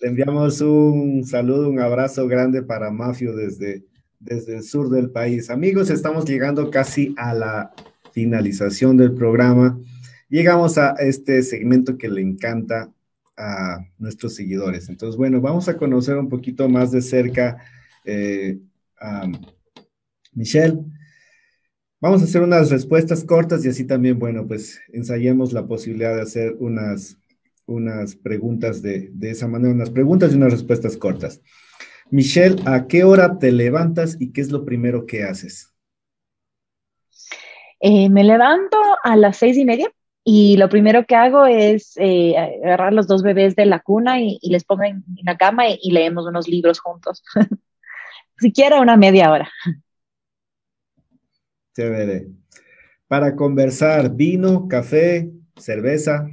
[0.00, 3.84] Le enviamos un saludo, un abrazo grande para Mafio desde,
[4.18, 5.48] desde el sur del país.
[5.48, 7.72] Amigos, estamos llegando casi a la
[8.12, 9.78] finalización del programa.
[10.28, 12.92] Llegamos a este segmento que le encanta
[13.36, 14.88] a nuestros seguidores.
[14.88, 17.58] Entonces, bueno, vamos a conocer un poquito más de cerca
[18.04, 18.58] eh,
[20.32, 20.78] Michelle.
[22.00, 26.22] Vamos a hacer unas respuestas cortas y así también, bueno, pues ensayemos la posibilidad de
[26.22, 27.16] hacer unas
[27.66, 31.40] unas preguntas de, de esa manera, unas preguntas y unas respuestas cortas.
[32.10, 35.72] Michelle, ¿a qué hora te levantas y qué es lo primero que haces?
[37.80, 39.90] Eh, me levanto a las seis y media
[40.24, 44.38] y lo primero que hago es eh, agarrar los dos bebés de la cuna y,
[44.42, 47.24] les pongo en, la cama y, leemos unos libros juntos.
[48.38, 49.48] Siquiera una media hora.
[51.74, 52.28] Chévere.
[53.06, 56.26] Para conversar, vino, café, cerveza.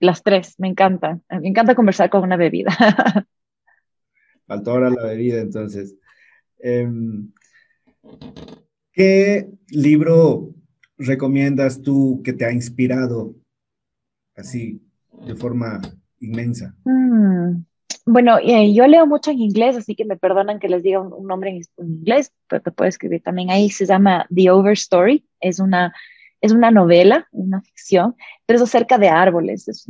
[0.00, 1.20] Las tres, me encanta.
[1.30, 2.70] Me encanta conversar con una bebida.
[4.46, 5.96] Faltó ahora la bebida, entonces.
[6.58, 7.32] Em,
[8.92, 10.54] ¿Qué libro
[10.96, 13.34] recomiendas tú que te ha inspirado
[14.34, 14.80] así
[15.26, 15.82] de forma
[16.20, 16.74] inmensa?
[16.84, 17.65] Mm,
[18.06, 21.26] bueno, eh, yo leo mucho en inglés, así que me perdonan que les diga un,
[21.26, 23.68] nombre en, inglés, pero te puedo escribir también ahí.
[23.68, 25.26] Se llama The Overstory.
[25.40, 25.92] Es una,
[26.40, 28.14] es una novela, una ficción,
[28.46, 29.66] pero es acerca de árboles.
[29.66, 29.88] Es,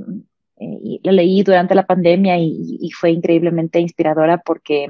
[0.58, 4.88] eh, la leí durante la pandemia y, fue increíblemente inspiradora porque,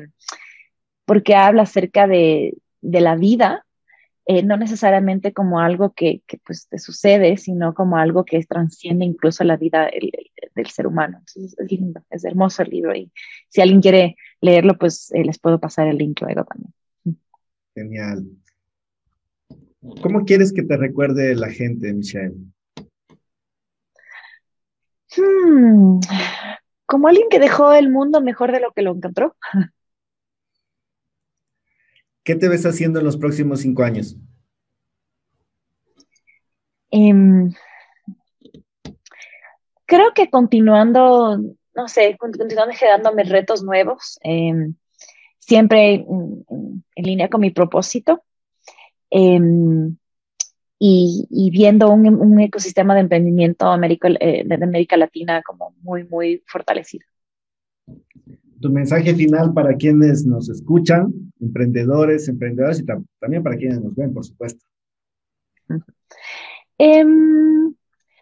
[1.04, 3.65] porque habla acerca de, de la vida
[4.28, 9.04] eh, no necesariamente como algo que, que, pues te sucede, sino como algo que transciende
[9.04, 9.88] incluso la vida
[10.54, 11.18] del ser humano.
[11.18, 13.12] Entonces es lindo, es hermoso el libro y
[13.48, 16.74] si alguien quiere leerlo, pues eh, les puedo pasar el link luego también.
[17.72, 18.26] Genial.
[20.02, 22.34] ¿Cómo quieres que te recuerde la gente, Michelle?
[25.16, 26.00] Hmm,
[26.84, 29.36] como alguien que dejó el mundo mejor de lo que lo encontró.
[32.26, 34.16] ¿Qué te ves haciendo en los próximos cinco años?
[36.90, 37.52] Em,
[39.84, 41.38] creo que continuando,
[41.72, 44.74] no sé, continuando generándome retos nuevos, em,
[45.38, 48.24] siempre en, línea con mi propósito
[49.08, 49.96] em,
[50.80, 57.06] y, viendo un, ecosistema de emprendimiento eh, de América Latina como muy, muy fortalecido
[58.60, 62.86] tu mensaje final para quienes nos escuchan, emprendedores, emprendedoras y
[63.20, 64.64] también para quienes nos ven, por supuesto.
[66.78, 67.74] Em,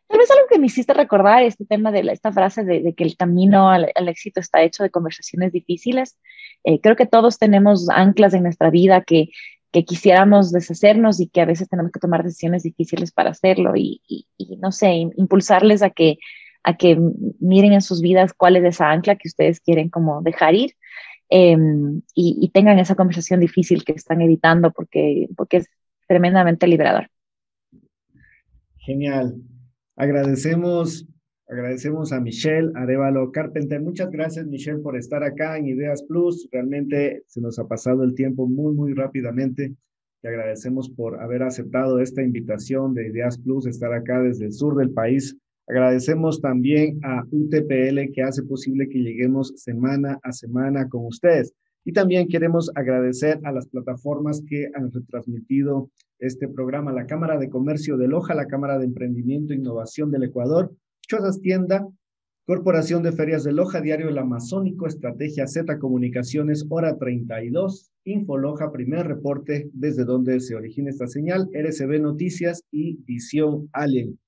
[0.06, 3.16] tal vez algo que me hiciste recordar este tema de esta frase de, que el
[3.16, 6.18] camino al, éxito está hecho de conversaciones difíciles.
[6.64, 9.30] Eh, creo que todos tenemos anclas en nuestra vida que,
[9.72, 14.00] que, quisiéramos deshacernos y que a veces tenemos que tomar decisiones difíciles para hacerlo y,
[14.08, 16.18] y no sé, impulsarles a que
[16.64, 16.98] a que
[17.40, 20.72] miren en sus vidas cuál es esa ancla que ustedes quieren como dejar ir
[21.28, 25.66] em, y, tengan esa conversación difícil que están evitando porque, porque es
[26.08, 27.08] tremendamente liberador.
[28.78, 29.36] Genial.
[29.96, 31.06] Agradecemos,
[31.48, 33.80] agradecemos a Michelle Arevalo Carpenter.
[33.80, 36.48] Muchas gracias, Michelle, por estar acá en Ideas Plus.
[36.50, 39.74] Realmente se nos ha pasado el tiempo muy, muy rápidamente.
[40.22, 44.76] Te agradecemos por haber aceptado esta invitación de Ideas Plus, estar acá desde el sur
[44.76, 45.36] del país
[45.66, 51.54] Agradecemos también a UTPL que hace posible que lleguemos semana a semana con ustedes.
[51.84, 57.50] Y también queremos agradecer a las plataformas que han retransmitido este programa, la Cámara de
[57.50, 60.74] Comercio de Loja, la Cámara de Emprendimiento e Innovación del Ecuador,
[61.06, 61.86] Chozas Tienda,
[62.46, 69.06] Corporación de Ferias de Loja, Diario El Amazónico, Estrategia Z Comunicaciones, Hora 32, Infoloja, primer
[69.06, 74.18] reporte desde donde se origina esta señal, RCB Noticias y Visión Alien.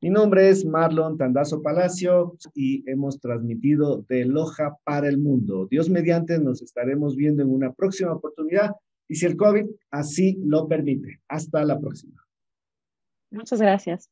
[0.00, 5.66] Mi nombre es Marlon Tandazo Palacio y hemos transmitido de Loja para el mundo.
[5.68, 8.70] Dios mediante nos estaremos viendo en una próxima oportunidad
[9.08, 11.20] y si el COVID así lo permite.
[11.26, 12.14] Hasta la próxima.
[13.32, 14.08] Muchas gracias.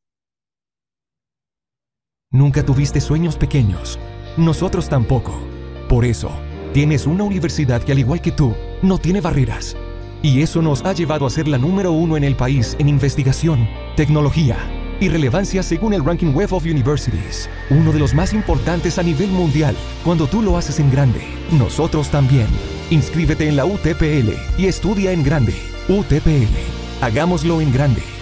[2.32, 3.96] Nunca tuviste sueños pequeños.
[4.36, 5.40] Nosotros tampoco.
[5.88, 6.30] Por eso,
[6.72, 9.76] tienes una universidad que al igual que tú, no tiene barreras.
[10.20, 13.68] Y eso nos ha llevado a ser la número uno en el país en investigación,
[13.96, 14.56] tecnología
[15.00, 19.28] y relevancia según el Ranking Web of Universities, uno de los más importantes a nivel
[19.28, 19.76] mundial.
[20.04, 21.20] Cuando tú lo haces en grande,
[21.52, 22.46] nosotros también.
[22.90, 25.54] Inscríbete en la UTPL y estudia en grande.
[25.88, 27.02] UTPL.
[27.02, 28.15] Hagámoslo en grande.